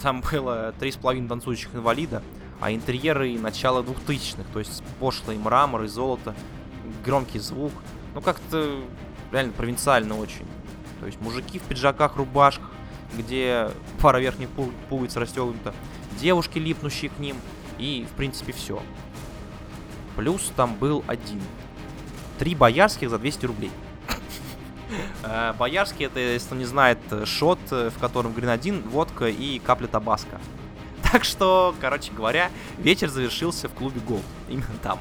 Там 0.00 0.20
было 0.20 0.72
три 0.78 0.92
с 0.92 0.96
половиной 0.96 1.28
танцующих 1.28 1.74
инвалида, 1.74 2.22
а 2.60 2.72
интерьеры 2.72 3.36
начала 3.38 3.82
двухтысячных, 3.82 4.46
то 4.52 4.60
есть 4.60 4.82
пошлый 5.00 5.36
мрамор 5.36 5.82
и 5.82 5.88
золото, 5.88 6.36
громкий 7.04 7.40
звук. 7.40 7.72
Ну 8.14 8.20
как-то 8.20 8.80
реально 9.32 9.52
провинциально 9.52 10.18
очень. 10.18 10.46
То 11.00 11.06
есть 11.06 11.20
мужики 11.20 11.58
в 11.58 11.62
пиджаках, 11.62 12.16
рубашках, 12.16 12.70
где 13.16 13.70
пара 14.00 14.18
верхних 14.18 14.48
пуговиц 14.88 15.16
расстегнута, 15.16 15.74
девушки, 16.20 16.58
липнущие 16.58 17.10
к 17.10 17.18
ним, 17.18 17.36
и 17.78 18.06
в 18.10 18.16
принципе 18.16 18.52
все. 18.52 18.82
Плюс 20.16 20.52
там 20.56 20.74
был 20.74 21.04
один 21.06 21.40
Три 22.38 22.54
боярских 22.54 23.10
за 23.10 23.18
200 23.18 23.46
рублей. 23.46 23.70
Э, 25.22 25.52
боярский 25.58 26.06
это, 26.06 26.18
если 26.18 26.46
кто 26.46 26.56
не 26.56 26.64
знает, 26.64 26.98
шот, 27.24 27.58
э, 27.72 27.90
в 27.90 27.98
котором 27.98 28.32
гренадин, 28.32 28.80
водка 28.88 29.26
и 29.26 29.58
капля 29.58 29.86
табаска. 29.86 30.40
Так 31.12 31.24
что, 31.24 31.74
короче 31.80 32.10
говоря, 32.12 32.50
вечер 32.78 33.10
завершился 33.10 33.68
в 33.68 33.74
клубе 33.74 34.00
Голд. 34.00 34.22
Именно 34.48 34.78
там. 34.82 34.98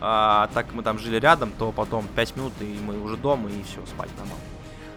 А, 0.00 0.48
так 0.54 0.66
как 0.66 0.74
мы 0.74 0.82
там 0.82 0.98
жили 0.98 1.18
рядом, 1.18 1.52
то 1.58 1.72
потом 1.72 2.06
5 2.14 2.36
минут, 2.36 2.52
и 2.60 2.78
мы 2.84 3.00
уже 3.00 3.16
дома, 3.16 3.50
и 3.50 3.62
все, 3.62 3.84
спать 3.86 4.10
нормально. 4.16 4.44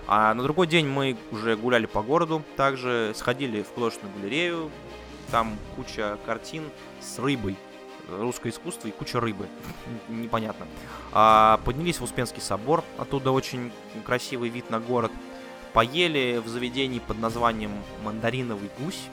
А 0.08 0.34
на 0.34 0.44
другой 0.44 0.68
день 0.68 0.88
мы 0.88 1.18
уже 1.32 1.56
гуляли 1.56 1.86
по 1.86 2.02
городу, 2.02 2.44
также 2.58 3.14
сходили 3.16 3.64
в 3.64 3.74
художественную 3.74 4.18
галерею, 4.20 4.72
там 5.32 5.58
куча 5.76 6.18
картин 6.26 6.64
с 7.00 7.18
рыбой, 7.18 7.56
русское 8.10 8.50
искусство 8.50 8.88
и 8.88 8.92
куча 8.92 9.20
рыбы. 9.20 9.48
Непонятно. 10.10 10.68
А, 11.14 11.60
поднялись 11.64 12.00
в 12.00 12.04
Успенский 12.04 12.42
собор, 12.42 12.84
оттуда 12.98 13.32
очень 13.32 13.72
красивый 14.06 14.50
вид 14.50 14.70
на 14.70 14.80
город. 14.80 15.12
Поели 15.74 16.42
в 16.44 16.50
заведении 16.50 17.00
под 17.00 17.20
названием 17.20 17.72
Мандариновый 18.04 18.70
гусь. 18.80 19.04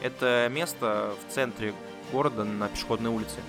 Это 0.00 0.48
место 0.52 1.14
в 1.20 1.32
центре 1.32 1.74
города 2.12 2.44
на 2.44 2.68
пешеходной 2.68 3.10
улице. 3.10 3.40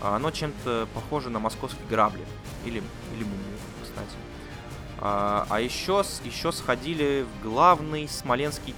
Оно 0.00 0.30
чем-то 0.30 0.88
похоже 0.94 1.30
на 1.30 1.38
московские 1.38 1.86
грабли. 1.88 2.24
Или, 2.64 2.82
или 3.14 3.24
мумию, 3.24 3.58
кстати. 3.82 4.16
А, 5.00 5.46
а 5.48 5.60
еще, 5.60 6.04
еще 6.24 6.52
сходили 6.52 7.24
в 7.24 7.42
главный 7.42 8.08
смоленский 8.08 8.74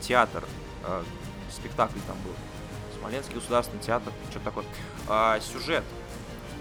театр. 0.00 0.44
А, 0.84 1.04
спектакль 1.50 1.98
там 2.06 2.16
был. 2.24 2.34
Смоленский 2.98 3.34
государственный 3.34 3.82
театр, 3.82 4.12
что 4.30 4.40
такое. 4.40 4.64
А, 5.08 5.40
сюжет. 5.40 5.84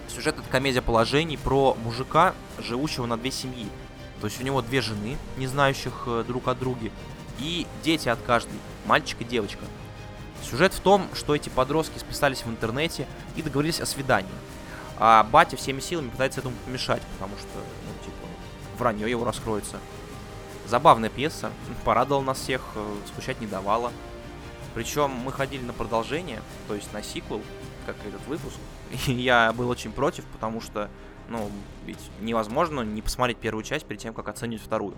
Сюжет 0.07 0.37
это 0.39 0.49
комедия 0.49 0.81
положений 0.81 1.37
про 1.37 1.75
мужика, 1.83 2.33
живущего 2.57 3.05
на 3.05 3.17
две 3.17 3.31
семьи. 3.31 3.67
То 4.21 4.27
есть 4.27 4.41
у 4.41 4.43
него 4.43 4.61
две 4.61 4.81
жены, 4.81 5.17
не 5.37 5.47
знающих 5.47 6.03
э, 6.07 6.23
друг 6.27 6.47
о 6.47 6.55
друге, 6.55 6.91
и 7.39 7.65
дети 7.83 8.09
от 8.09 8.19
каждой, 8.21 8.59
мальчик 8.85 9.21
и 9.21 9.23
девочка. 9.23 9.63
Сюжет 10.43 10.73
в 10.73 10.79
том, 10.79 11.07
что 11.13 11.35
эти 11.35 11.49
подростки 11.49 11.97
списались 11.99 12.43
в 12.43 12.49
интернете 12.49 13.07
и 13.35 13.41
договорились 13.41 13.81
о 13.81 13.85
свидании. 13.85 14.29
А 14.97 15.23
батя 15.23 15.55
всеми 15.55 15.79
силами 15.79 16.09
пытается 16.09 16.41
этому 16.41 16.55
помешать, 16.65 17.01
потому 17.13 17.37
что, 17.37 17.47
ну, 17.55 18.03
типа, 18.03 18.27
вранье 18.77 19.09
его 19.09 19.23
раскроется. 19.23 19.77
Забавная 20.67 21.09
пьеса, 21.09 21.51
порадовала 21.83 22.23
нас 22.23 22.39
всех, 22.39 22.61
э, 22.75 22.95
скучать 23.07 23.39
не 23.39 23.47
давала. 23.47 23.91
Причем 24.75 25.09
мы 25.09 25.31
ходили 25.31 25.63
на 25.63 25.73
продолжение, 25.73 26.41
то 26.67 26.75
есть 26.75 26.91
на 26.93 27.01
сиквел, 27.01 27.41
как 27.85 27.95
этот 28.05 28.25
выпуск. 28.27 28.57
И 29.07 29.13
я 29.13 29.53
был 29.53 29.69
очень 29.69 29.91
против, 29.91 30.25
потому 30.25 30.61
что, 30.61 30.89
ну, 31.27 31.49
ведь 31.85 32.11
невозможно 32.19 32.81
не 32.81 33.01
посмотреть 33.01 33.37
первую 33.37 33.63
часть 33.63 33.85
перед 33.85 34.01
тем, 34.01 34.13
как 34.13 34.27
оценить 34.27 34.61
вторую. 34.61 34.95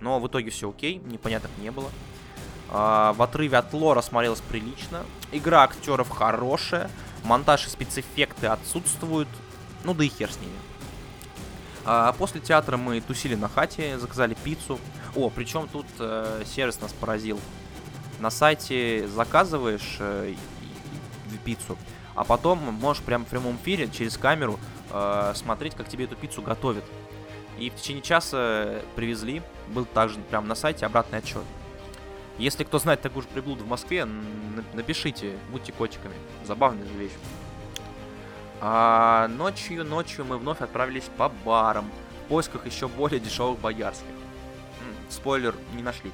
Но 0.00 0.20
в 0.20 0.28
итоге 0.28 0.50
все 0.50 0.68
окей, 0.68 0.96
непоняток 0.96 1.50
не 1.58 1.70
было. 1.70 1.90
А, 2.70 3.12
в 3.12 3.22
отрыве 3.22 3.58
от 3.58 3.72
лора 3.72 4.00
смотрелось 4.02 4.40
прилично. 4.40 5.02
Игра 5.32 5.62
актеров 5.62 6.10
хорошая. 6.10 6.90
Монтаж 7.24 7.66
и 7.66 7.70
спецэффекты 7.70 8.46
отсутствуют. 8.46 9.28
Ну 9.84 9.94
да 9.94 10.04
и 10.04 10.08
хер 10.08 10.30
с 10.30 10.38
ними. 10.38 10.52
А 11.84 12.12
после 12.12 12.40
театра 12.40 12.76
мы 12.76 13.00
тусили 13.00 13.34
на 13.34 13.48
хате, 13.48 13.98
заказали 13.98 14.34
пиццу. 14.42 14.78
О, 15.14 15.30
причем 15.30 15.68
тут 15.68 15.86
э, 15.98 16.42
сервис 16.46 16.80
нас 16.80 16.92
поразил 16.92 17.38
на 18.18 18.30
сайте 18.30 19.06
заказываешь 19.08 19.96
э, 20.00 20.34
пиццу, 21.44 21.76
а 22.14 22.24
потом 22.24 22.58
можешь 22.58 23.02
прямо 23.02 23.24
в 23.24 23.28
прямом 23.28 23.56
эфире 23.56 23.88
через 23.88 24.16
камеру 24.16 24.58
э, 24.90 25.32
смотреть, 25.34 25.74
как 25.74 25.88
тебе 25.88 26.04
эту 26.04 26.16
пиццу 26.16 26.42
готовят. 26.42 26.84
И 27.58 27.70
в 27.70 27.74
течение 27.74 28.02
часа 28.02 28.80
привезли, 28.96 29.42
был 29.68 29.84
также 29.84 30.18
прямо 30.20 30.46
на 30.46 30.54
сайте 30.54 30.86
обратный 30.86 31.18
отчет. 31.18 31.42
Если 32.38 32.64
кто 32.64 32.78
знает 32.78 33.00
такую 33.00 33.22
же 33.22 33.28
приблуду 33.28 33.64
в 33.64 33.68
Москве, 33.68 34.06
напишите, 34.72 35.36
будьте 35.50 35.72
котиками. 35.72 36.14
Забавная 36.44 36.84
же 36.86 36.94
вещь. 36.94 37.12
А 38.60 39.28
ночью, 39.28 39.84
ночью 39.84 40.24
мы 40.24 40.38
вновь 40.38 40.60
отправились 40.60 41.10
по 41.16 41.28
барам 41.28 41.90
в 42.24 42.28
поисках 42.28 42.66
еще 42.66 42.88
более 42.88 43.20
дешевых 43.20 43.60
боярских. 43.60 44.06
Спойлер, 45.10 45.54
не 45.74 45.82
нашли. 45.82 46.10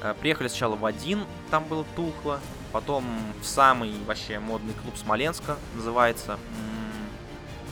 Э, 0.00 0.14
приехали 0.18 0.48
сначала 0.48 0.76
в 0.76 0.86
один, 0.86 1.24
там 1.50 1.64
было 1.64 1.84
тухло. 1.96 2.40
Потом 2.72 3.04
в 3.40 3.44
самый 3.44 3.92
вообще 4.06 4.38
модный 4.38 4.72
клуб 4.74 4.96
Смоленска, 4.96 5.58
называется, 5.74 6.38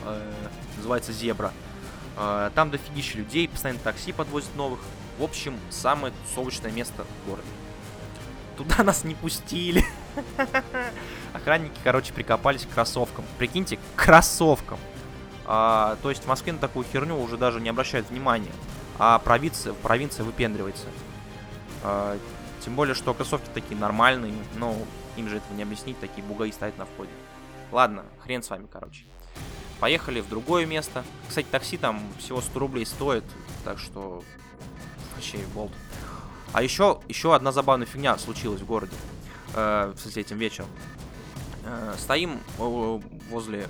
э, 0.05 0.33
называется 0.77 1.13
Зебра. 1.13 1.53
Э, 2.17 2.51
там 2.55 2.71
дофигища 2.71 3.19
людей, 3.19 3.49
постоянно 3.49 3.81
такси 3.81 4.13
подвозят 4.13 4.55
новых. 4.57 4.81
В 5.19 5.23
общем, 5.23 5.59
самое 5.71 6.13
тусовочное 6.27 6.71
место 6.71 7.05
в 7.05 7.29
городе. 7.29 7.49
Туда 8.61 8.83
нас 8.85 9.05
не 9.05 9.15
пустили. 9.15 9.83
Охранники, 11.33 11.79
короче, 11.83 12.13
прикопались 12.13 12.67
к 12.67 12.75
кроссовкам. 12.75 13.25
Прикиньте, 13.39 13.79
к 13.79 13.81
кроссовкам. 13.97 14.79
А, 15.47 15.97
то 16.03 16.11
есть 16.11 16.25
в 16.25 16.27
Москве 16.27 16.53
на 16.53 16.59
такую 16.59 16.85
херню 16.85 17.19
уже 17.19 17.39
даже 17.39 17.59
не 17.59 17.71
обращают 17.71 18.11
внимания. 18.11 18.53
А 18.99 19.19
провинция, 19.19 19.73
провинция 19.73 20.25
выпендривается. 20.25 20.85
А, 21.83 22.19
тем 22.63 22.75
более, 22.75 22.95
что 22.95 23.15
кроссовки 23.15 23.49
такие 23.55 23.81
нормальные, 23.81 24.35
но 24.57 24.77
им 25.17 25.31
же 25.31 25.39
этого 25.39 25.55
не 25.55 25.63
объяснить, 25.63 25.99
такие 25.99 26.23
бугаи 26.23 26.51
стоят 26.51 26.77
на 26.77 26.85
входе. 26.85 27.11
Ладно, 27.73 28.05
хрен 28.23 28.43
с 28.43 28.51
вами, 28.51 28.67
короче. 28.71 29.05
Поехали 29.79 30.21
в 30.21 30.29
другое 30.29 30.67
место. 30.67 31.03
Кстати, 31.27 31.47
такси 31.51 31.79
там 31.79 32.03
всего 32.19 32.43
100 32.43 32.59
рублей 32.59 32.85
стоит, 32.85 33.25
так 33.65 33.79
что 33.79 34.23
вообще 35.15 35.39
болт. 35.55 35.73
А 36.53 36.63
еще, 36.63 37.01
еще 37.09 37.35
одна 37.35 37.53
забавная 37.53 37.87
фигня 37.87 38.19
случилась 38.19 38.61
в 38.61 38.67
городе 38.67 38.97
э, 39.55 39.93
с 39.97 40.17
этим 40.17 40.39
вечером. 40.39 40.69
Э, 41.65 41.95
стоим 41.99 42.41
возле 42.59 43.69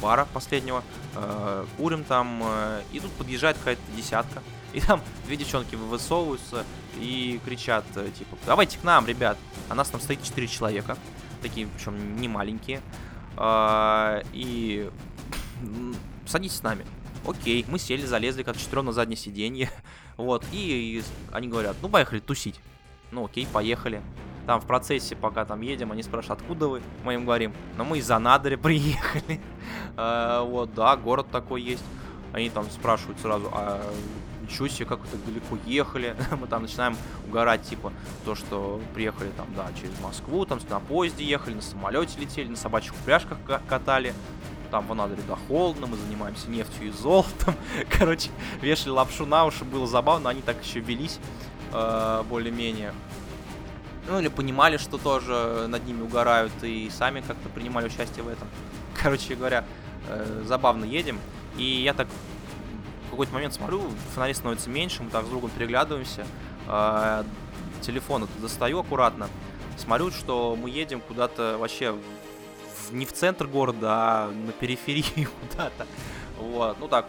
бара 0.00 0.26
последнего, 0.34 0.82
э, 1.14 1.66
курим 1.76 2.04
там, 2.04 2.42
э, 2.44 2.82
и 2.92 3.00
тут 3.00 3.10
подъезжает 3.12 3.56
какая-то 3.56 3.80
десятка. 3.96 4.42
И 4.72 4.80
там 4.80 5.00
две 5.26 5.36
девчонки 5.36 5.76
высовываются 5.76 6.64
и 6.96 7.40
кричат, 7.44 7.84
э, 7.96 8.10
типа, 8.16 8.36
давайте 8.44 8.78
к 8.78 8.84
нам, 8.84 9.06
ребят. 9.06 9.38
А 9.68 9.74
нас 9.74 9.88
там 9.88 10.00
стоит 10.00 10.22
4 10.22 10.46
человека, 10.48 10.98
такие, 11.42 11.66
причем 11.66 12.16
не 12.16 12.28
маленькие. 12.28 12.82
А, 13.36 14.22
и 14.32 14.90
садитесь 16.26 16.58
с 16.58 16.62
нами. 16.62 16.84
Окей, 17.26 17.64
мы 17.68 17.78
сели, 17.78 18.04
залезли 18.04 18.42
как 18.42 18.56
четвером 18.56 18.86
на 18.86 18.92
заднее 18.92 19.16
сиденье. 19.16 19.70
Вот, 20.16 20.44
и, 20.52 21.00
и 21.00 21.02
они 21.32 21.48
говорят, 21.48 21.74
ну 21.82 21.88
поехали 21.88 22.20
тусить. 22.20 22.60
Ну 23.10 23.24
окей, 23.24 23.48
поехали. 23.52 24.00
Там 24.46 24.60
в 24.60 24.64
процессе, 24.64 25.16
пока 25.16 25.44
там 25.44 25.60
едем, 25.60 25.90
они 25.90 26.04
спрашивают, 26.04 26.40
откуда 26.40 26.68
вы? 26.68 26.82
Мы 27.02 27.14
им 27.14 27.24
говорим, 27.24 27.52
ну 27.76 27.84
мы 27.84 27.98
из 27.98 28.08
Анадыря 28.08 28.56
приехали. 28.62 29.40
а, 29.96 30.44
вот, 30.44 30.72
да, 30.74 30.96
город 30.96 31.26
такой 31.32 31.62
есть. 31.62 31.82
Они 32.32 32.48
там 32.48 32.70
спрашивают 32.70 33.18
сразу, 33.18 33.48
а 33.52 33.92
ничего 34.44 34.68
себе, 34.68 34.86
как 34.86 35.00
вы 35.00 35.06
так 35.08 35.24
далеко 35.24 35.58
ехали. 35.66 36.16
мы 36.40 36.46
там 36.46 36.62
начинаем 36.62 36.96
угорать, 37.26 37.62
типа, 37.62 37.92
то, 38.24 38.34
что 38.34 38.80
приехали 38.94 39.30
там, 39.36 39.46
да, 39.56 39.68
через 39.80 39.98
Москву, 40.00 40.44
там 40.44 40.60
на 40.68 40.80
поезде 40.80 41.24
ехали, 41.24 41.54
на 41.54 41.62
самолете 41.62 42.20
летели, 42.20 42.48
на 42.48 42.56
собачьих 42.56 42.94
упряжках 42.94 43.38
катали. 43.68 44.14
Там 44.74 44.88
в 44.88 44.90
Анадыре 44.90 45.22
да 45.28 45.36
холодно, 45.46 45.86
мы 45.86 45.96
занимаемся 45.96 46.50
нефтью 46.50 46.88
и 46.88 46.90
золотом. 46.90 47.54
Короче, 47.96 48.30
вешали 48.60 48.90
лапшу 48.90 49.24
на 49.24 49.46
уши, 49.46 49.64
было 49.64 49.86
забавно, 49.86 50.30
они 50.30 50.42
так 50.42 50.56
еще 50.64 50.80
велись 50.80 51.20
э, 51.72 52.24
более-менее. 52.28 52.92
Ну 54.08 54.18
или 54.18 54.26
понимали, 54.26 54.76
что 54.76 54.98
тоже 54.98 55.66
над 55.68 55.86
ними 55.86 56.02
угорают 56.02 56.50
и 56.62 56.90
сами 56.90 57.20
как-то 57.20 57.48
принимали 57.50 57.86
участие 57.86 58.24
в 58.24 58.28
этом. 58.28 58.48
Короче 59.00 59.36
говоря, 59.36 59.64
э, 60.08 60.42
забавно 60.44 60.84
едем. 60.84 61.20
И 61.56 61.62
я 61.62 61.94
так 61.94 62.08
в 63.06 63.10
какой-то 63.10 63.32
момент 63.32 63.54
смотрю, 63.54 63.80
фонари 64.12 64.34
становится 64.34 64.70
меньше, 64.70 65.04
мы 65.04 65.10
так 65.10 65.24
с 65.24 65.28
другом 65.28 65.50
переглядываемся. 65.50 66.26
Э, 66.66 67.22
телефон 67.80 68.26
достаю 68.42 68.80
аккуратно. 68.80 69.28
Смотрю, 69.76 70.10
что 70.10 70.58
мы 70.60 70.68
едем 70.68 71.00
куда-то 71.00 71.58
вообще 71.60 71.94
не 72.92 73.06
в 73.06 73.12
центр 73.12 73.46
города, 73.46 73.88
а 73.90 74.30
на 74.30 74.52
периферии 74.52 75.28
куда-то. 75.40 75.86
Вот, 76.36 76.76
ну 76.80 76.88
так, 76.88 77.06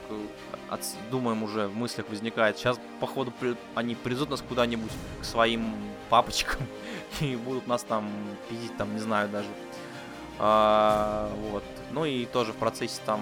от, 0.69 0.81
думаем 1.09 1.41
уже 1.41 1.67
в 1.67 1.75
мыслях 1.75 2.07
возникает. 2.09 2.57
Сейчас, 2.57 2.79
походу, 2.99 3.31
при, 3.31 3.55
они 3.73 3.95
привезут 3.95 4.29
нас 4.29 4.43
куда-нибудь 4.47 4.91
к 5.19 5.25
своим 5.25 5.73
папочкам 6.09 6.61
и 7.21 7.35
будут 7.35 7.65
нас 7.65 7.83
там 7.83 8.07
пиздить, 8.49 8.77
там, 8.77 8.93
не 8.93 8.99
знаю 8.99 9.27
даже. 9.29 9.49
А, 10.37 11.31
вот. 11.49 11.63
Ну 11.91 12.05
и 12.05 12.25
тоже 12.25 12.51
в 12.51 12.55
процессе 12.55 13.01
там 13.05 13.21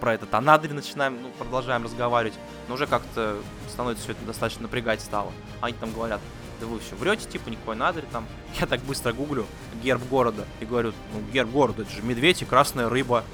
про 0.00 0.14
этот 0.14 0.34
Анадырь 0.34 0.72
начинаем, 0.72 1.22
ну, 1.22 1.28
продолжаем 1.38 1.84
разговаривать, 1.84 2.36
но 2.68 2.74
уже 2.74 2.88
как-то 2.88 3.36
становится 3.68 4.02
все 4.02 4.12
это 4.12 4.24
достаточно 4.24 4.62
напрягать 4.62 5.00
стало. 5.00 5.32
Они 5.60 5.76
там 5.78 5.92
говорят, 5.92 6.20
да 6.62 6.68
вы 6.68 6.78
все 6.78 6.94
врете, 6.94 7.28
типа, 7.28 7.48
никакой 7.48 7.74
надырь 7.74 8.04
там. 8.12 8.24
Я 8.60 8.66
так 8.66 8.80
быстро 8.82 9.12
гуглю 9.12 9.46
герб 9.82 10.00
города 10.08 10.46
и 10.60 10.64
говорю, 10.64 10.92
ну, 11.12 11.20
герб 11.32 11.50
города, 11.50 11.82
это 11.82 11.90
же 11.90 12.02
медведь 12.02 12.40
и 12.40 12.44
красная 12.44 12.88
рыба. 12.88 13.24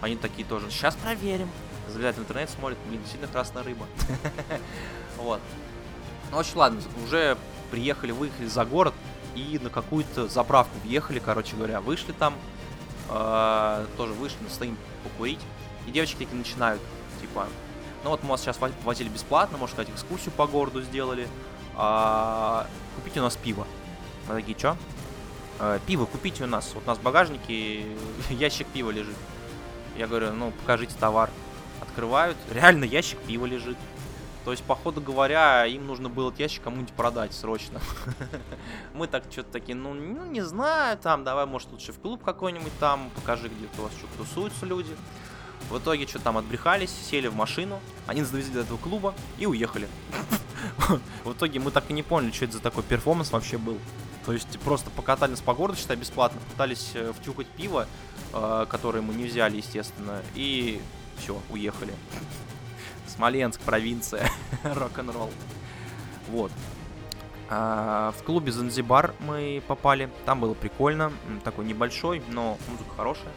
Они 0.00 0.16
такие 0.16 0.46
тоже, 0.46 0.68
сейчас 0.70 0.96
проверим. 0.96 1.48
Залезают 1.88 2.16
в 2.16 2.20
интернет, 2.22 2.50
смотрят, 2.50 2.78
не 2.90 2.98
действительно 2.98 3.30
красная 3.30 3.62
рыба. 3.62 3.86
Вот. 5.16 5.40
Ну, 6.32 6.36
очень 6.36 6.56
ладно, 6.56 6.80
уже 7.04 7.38
приехали, 7.70 8.10
выехали 8.10 8.46
за 8.46 8.64
город 8.64 8.92
и 9.36 9.60
на 9.62 9.70
какую-то 9.70 10.26
заправку 10.26 10.76
въехали, 10.82 11.20
короче 11.20 11.54
говоря, 11.54 11.80
вышли 11.80 12.10
там, 12.10 12.34
э, 13.08 13.86
тоже 13.96 14.12
вышли, 14.14 14.36
стоим 14.50 14.76
покурить, 15.04 15.38
и 15.86 15.92
девочки 15.92 16.16
такие 16.16 16.36
начинают, 16.36 16.82
типа, 17.20 17.46
ну 18.02 18.10
вот 18.10 18.24
мы 18.24 18.30
вас 18.30 18.42
сейчас 18.42 18.58
возили 18.82 19.08
бесплатно, 19.08 19.56
может 19.56 19.74
сказать, 19.76 19.94
экскурсию 19.94 20.32
по 20.32 20.48
городу 20.48 20.82
сделали, 20.82 21.28
а, 21.76 22.66
купите 22.96 23.20
у 23.20 23.22
нас 23.22 23.36
пиво. 23.36 23.66
Мы 24.28 24.34
такие, 24.36 24.56
чё? 24.56 24.76
А, 25.58 25.78
пиво 25.80 26.06
купите 26.06 26.44
у 26.44 26.46
нас. 26.46 26.72
Вот 26.74 26.84
у 26.84 26.86
нас 26.86 26.98
в 26.98 27.02
багажнике 27.02 27.86
ящик 28.30 28.66
пива 28.68 28.90
лежит. 28.90 29.16
Я 29.96 30.06
говорю, 30.06 30.32
ну, 30.32 30.52
покажите 30.52 30.94
товар. 30.98 31.30
Открывают, 31.80 32.36
реально 32.50 32.84
ящик 32.84 33.18
пива 33.20 33.46
лежит. 33.46 33.76
То 34.44 34.50
есть, 34.50 34.62
походу 34.62 35.00
говоря, 35.00 35.64
им 35.64 35.86
нужно 35.86 36.10
было 36.10 36.28
этот 36.28 36.40
ящик 36.40 36.62
кому-нибудь 36.64 36.92
продать 36.92 37.32
срочно. 37.32 37.80
Мы 38.94 39.06
так 39.06 39.24
что-то 39.30 39.52
такие, 39.52 39.74
ну, 39.74 39.94
ну, 39.94 40.26
не 40.26 40.42
знаю, 40.42 40.98
там, 40.98 41.24
давай, 41.24 41.46
может, 41.46 41.72
лучше 41.72 41.92
в 41.92 41.98
клуб 41.98 42.22
какой-нибудь 42.22 42.72
там, 42.78 43.10
покажи, 43.14 43.48
где 43.48 43.66
у 43.78 43.82
вас 43.82 43.92
что 43.92 44.06
тусуются 44.18 44.66
люди. 44.66 44.94
В 45.70 45.78
итоге 45.78 46.06
что 46.06 46.18
там 46.18 46.36
отбрехались, 46.36 46.90
сели 46.90 47.28
в 47.28 47.34
машину, 47.34 47.80
они 48.06 48.20
нас 48.20 48.30
довезли 48.30 48.52
до 48.52 48.60
этого 48.60 48.76
клуба 48.76 49.14
и 49.38 49.46
уехали. 49.46 49.88
В 51.24 51.32
итоге 51.32 51.60
мы 51.60 51.70
так 51.70 51.84
и 51.90 51.92
не 51.92 52.02
поняли, 52.02 52.32
что 52.32 52.44
это 52.44 52.54
за 52.54 52.60
такой 52.60 52.82
перформанс 52.82 53.32
вообще 53.32 53.58
был. 53.58 53.78
То 54.26 54.32
есть 54.32 54.58
просто 54.60 54.90
покатались 54.90 55.40
по 55.40 55.54
городу, 55.54 55.78
считай, 55.78 55.96
бесплатно, 55.96 56.40
пытались 56.50 56.92
э, 56.94 57.12
втюхать 57.12 57.46
пиво, 57.46 57.86
э, 58.32 58.66
которое 58.68 59.02
мы 59.02 59.14
не 59.14 59.24
взяли, 59.24 59.58
естественно, 59.58 60.22
и 60.34 60.80
все, 61.18 61.40
уехали. 61.50 61.92
Смоленск, 63.06 63.60
провинция, 63.60 64.30
рок-н-ролл. 64.64 65.30
Вот. 66.28 66.50
А, 67.50 68.12
в 68.18 68.22
клубе 68.22 68.50
Занзибар 68.50 69.14
мы 69.20 69.62
попали, 69.66 70.10
там 70.24 70.40
было 70.40 70.54
прикольно, 70.54 71.12
такой 71.44 71.66
небольшой, 71.66 72.22
но 72.30 72.58
музыка 72.68 72.90
хорошая. 72.96 73.32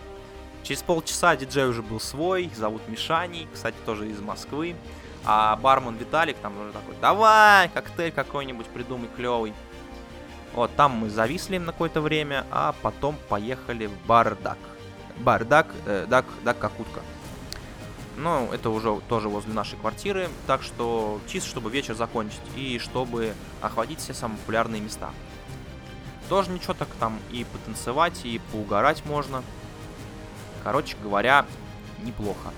Через 0.63 0.81
полчаса 0.81 1.35
диджей 1.35 1.67
уже 1.67 1.81
был 1.81 1.99
свой, 1.99 2.49
зовут 2.55 2.81
Мишаний, 2.87 3.47
кстати, 3.53 3.75
тоже 3.85 4.09
из 4.09 4.19
Москвы. 4.19 4.75
А 5.29 5.57
бармен 5.57 5.97
Виталик 5.97 6.37
там 6.37 6.57
уже 6.57 6.71
такой, 6.71 6.95
давай, 7.01 7.67
коктейль 7.67 8.13
какой-нибудь 8.13 8.65
придумай 8.67 9.09
клевый. 9.13 9.53
Вот, 10.53 10.73
там 10.77 10.93
мы 10.93 11.09
зависли 11.09 11.57
на 11.57 11.73
какое-то 11.73 11.99
время, 11.99 12.45
а 12.49 12.73
потом 12.81 13.17
поехали 13.27 13.87
в 13.87 14.07
бардак. 14.07 14.57
Бардак, 15.17 15.67
э, 15.85 16.05
дак, 16.07 16.23
дак 16.45 16.59
Какутка. 16.59 17.01
Ну, 18.15 18.49
это 18.53 18.69
уже 18.69 19.01
тоже 19.09 19.27
возле 19.27 19.53
нашей 19.53 19.77
квартиры, 19.77 20.29
так 20.47 20.63
что 20.63 21.19
чисто, 21.27 21.49
чтобы 21.49 21.71
вечер 21.71 21.93
закончить 21.93 22.39
и 22.55 22.79
чтобы 22.79 23.33
охватить 23.59 23.99
все 23.99 24.13
самые 24.13 24.37
популярные 24.39 24.79
места. 24.79 25.09
Тоже 26.29 26.51
ничего 26.51 26.73
так 26.73 26.87
там 27.01 27.19
и 27.31 27.43
потанцевать, 27.43 28.23
и 28.23 28.39
поугарать 28.53 29.05
можно. 29.05 29.43
Короче 30.63 30.95
говоря, 31.03 31.45
неплохо. 32.01 32.53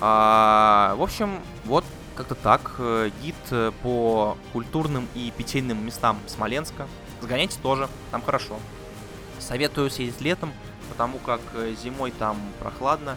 А, 0.00 0.94
в 0.96 1.02
общем, 1.02 1.40
вот 1.64 1.84
как-то 2.16 2.34
так. 2.34 2.74
Э, 2.78 3.10
гид 3.22 3.36
э, 3.50 3.70
по 3.82 4.36
культурным 4.52 5.08
и 5.14 5.32
питейным 5.36 5.84
местам 5.84 6.18
Смоленска. 6.26 6.88
Сгоняйте 7.20 7.58
тоже, 7.62 7.88
там 8.10 8.22
хорошо. 8.22 8.58
Советую 9.38 9.90
съездить 9.90 10.20
летом, 10.20 10.52
потому 10.88 11.18
как 11.18 11.40
э, 11.54 11.74
зимой 11.80 12.10
там 12.10 12.38
прохладно, 12.58 13.16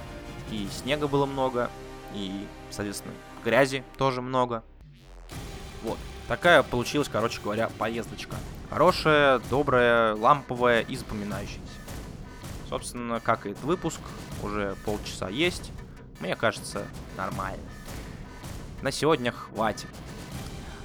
и 0.51 0.67
снега 0.71 1.07
было 1.07 1.25
много, 1.25 1.69
и, 2.13 2.45
соответственно, 2.69 3.13
грязи 3.43 3.83
тоже 3.97 4.21
много. 4.21 4.63
Вот. 5.83 5.97
Такая 6.27 6.61
получилась, 6.61 7.07
короче 7.09 7.41
говоря, 7.41 7.69
поездочка. 7.77 8.35
Хорошая, 8.69 9.41
добрая, 9.49 10.13
ламповая 10.15 10.81
и 10.81 10.95
запоминающаяся. 10.95 11.61
Собственно, 12.67 13.19
как 13.19 13.47
и 13.47 13.51
этот 13.51 13.63
выпуск, 13.63 13.99
уже 14.43 14.75
полчаса 14.85 15.29
есть. 15.29 15.71
Мне 16.19 16.35
кажется, 16.35 16.85
нормально. 17.15 17.63
На 18.81 18.91
сегодня 18.91 19.31
хватит. 19.31 19.87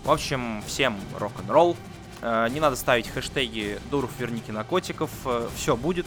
В 0.05 0.11
общем, 0.11 0.63
всем 0.67 0.97
рок-н-ролл. 1.19 1.77
Э, 2.21 2.49
не 2.51 2.61
надо 2.61 2.77
ставить 2.77 3.09
хэштеги 3.09 3.79
«Дуров, 3.91 4.11
верни 4.19 4.41
кинокотиков». 4.41 5.11
Э, 5.25 5.49
все 5.57 5.77
будет. 5.77 6.07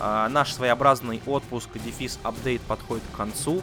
Э, 0.00 0.28
наш 0.30 0.52
своеобразный 0.52 1.22
отпуск, 1.26 1.70
дефис, 1.74 2.18
апдейт 2.22 2.62
подходит 2.62 3.04
к 3.12 3.16
концу. 3.16 3.62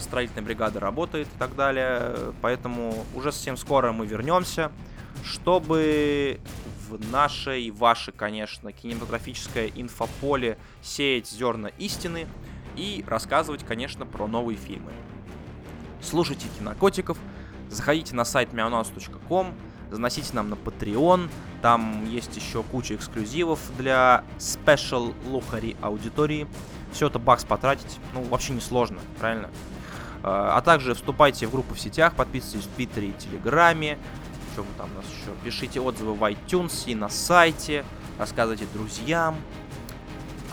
Строительная 0.00 0.42
бригада 0.42 0.80
работает 0.80 1.28
и 1.28 1.38
так 1.38 1.54
далее. 1.54 2.32
Поэтому 2.42 3.04
уже 3.14 3.30
совсем 3.30 3.56
скоро 3.56 3.92
мы 3.92 4.04
вернемся, 4.04 4.72
чтобы 5.22 6.40
в 6.88 7.12
нашей, 7.12 7.70
ваше, 7.70 8.10
конечно, 8.10 8.72
кинематографическое 8.72 9.70
инфополе 9.72 10.58
сеять 10.82 11.28
зерна 11.28 11.68
истины 11.78 12.26
и 12.76 13.04
рассказывать, 13.06 13.64
конечно, 13.64 14.06
про 14.06 14.26
новые 14.26 14.56
фильмы. 14.56 14.92
Слушайте 16.00 16.46
кинокотиков, 16.58 17.18
заходите 17.68 18.14
на 18.14 18.24
сайт 18.24 18.52
miaunaus.com, 18.52 19.54
заносите 19.90 20.34
нам 20.34 20.50
на 20.50 20.54
Patreon, 20.54 21.28
там 21.62 22.08
есть 22.08 22.36
еще 22.36 22.62
куча 22.62 22.94
эксклюзивов 22.94 23.60
для 23.76 24.24
Special 24.38 25.14
Лухари 25.26 25.76
аудитории. 25.80 26.46
Все 26.92 27.08
это 27.08 27.18
бакс 27.18 27.44
потратить, 27.44 27.98
ну, 28.14 28.22
вообще 28.22 28.52
не 28.52 28.60
сложно, 28.60 28.98
правильно? 29.18 29.50
А, 30.22 30.56
а 30.56 30.62
также 30.62 30.94
вступайте 30.94 31.46
в 31.46 31.50
группу 31.50 31.74
в 31.74 31.80
сетях, 31.80 32.14
подписывайтесь 32.14 32.68
в 32.68 32.74
Твиттере 32.74 33.08
и 33.08 33.12
Телеграме, 33.12 33.98
вы 34.62 34.68
там 34.76 34.88
у 34.92 34.96
нас 34.96 35.04
еще? 35.06 35.32
Пишите 35.44 35.80
отзывы 35.80 36.14
в 36.14 36.22
iTunes 36.22 36.84
и 36.86 36.94
на 36.94 37.08
сайте, 37.08 37.84
рассказывайте 38.18 38.66
друзьям. 38.72 39.36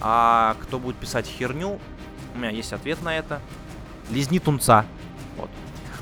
А 0.01 0.57
кто 0.62 0.79
будет 0.79 0.97
писать 0.97 1.25
херню, 1.25 1.79
у 2.34 2.38
меня 2.38 2.50
есть 2.50 2.74
ответ 2.74 3.02
на 3.02 3.17
это. 3.17 3.41
Лизни 4.10 4.39
тунца. 4.39 4.86
Вот. 5.38 5.50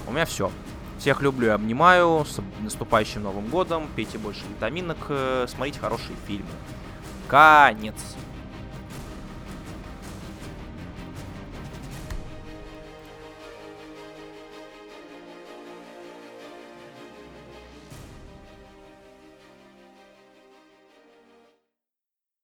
У 0.07 0.11
меня 0.11 0.25
все. 0.25 0.51
Всех 0.97 1.21
люблю 1.21 1.47
и 1.47 1.51
обнимаю. 1.51 2.25
С 2.25 2.39
наступающим 2.61 3.23
Новым 3.23 3.47
годом. 3.47 3.87
Пейте 3.95 4.17
больше 4.17 4.41
витаминок. 4.49 4.97
Э, 5.09 5.45
смотрите 5.47 5.79
хорошие 5.79 6.15
фильмы. 6.27 6.49
Конец. 7.27 7.95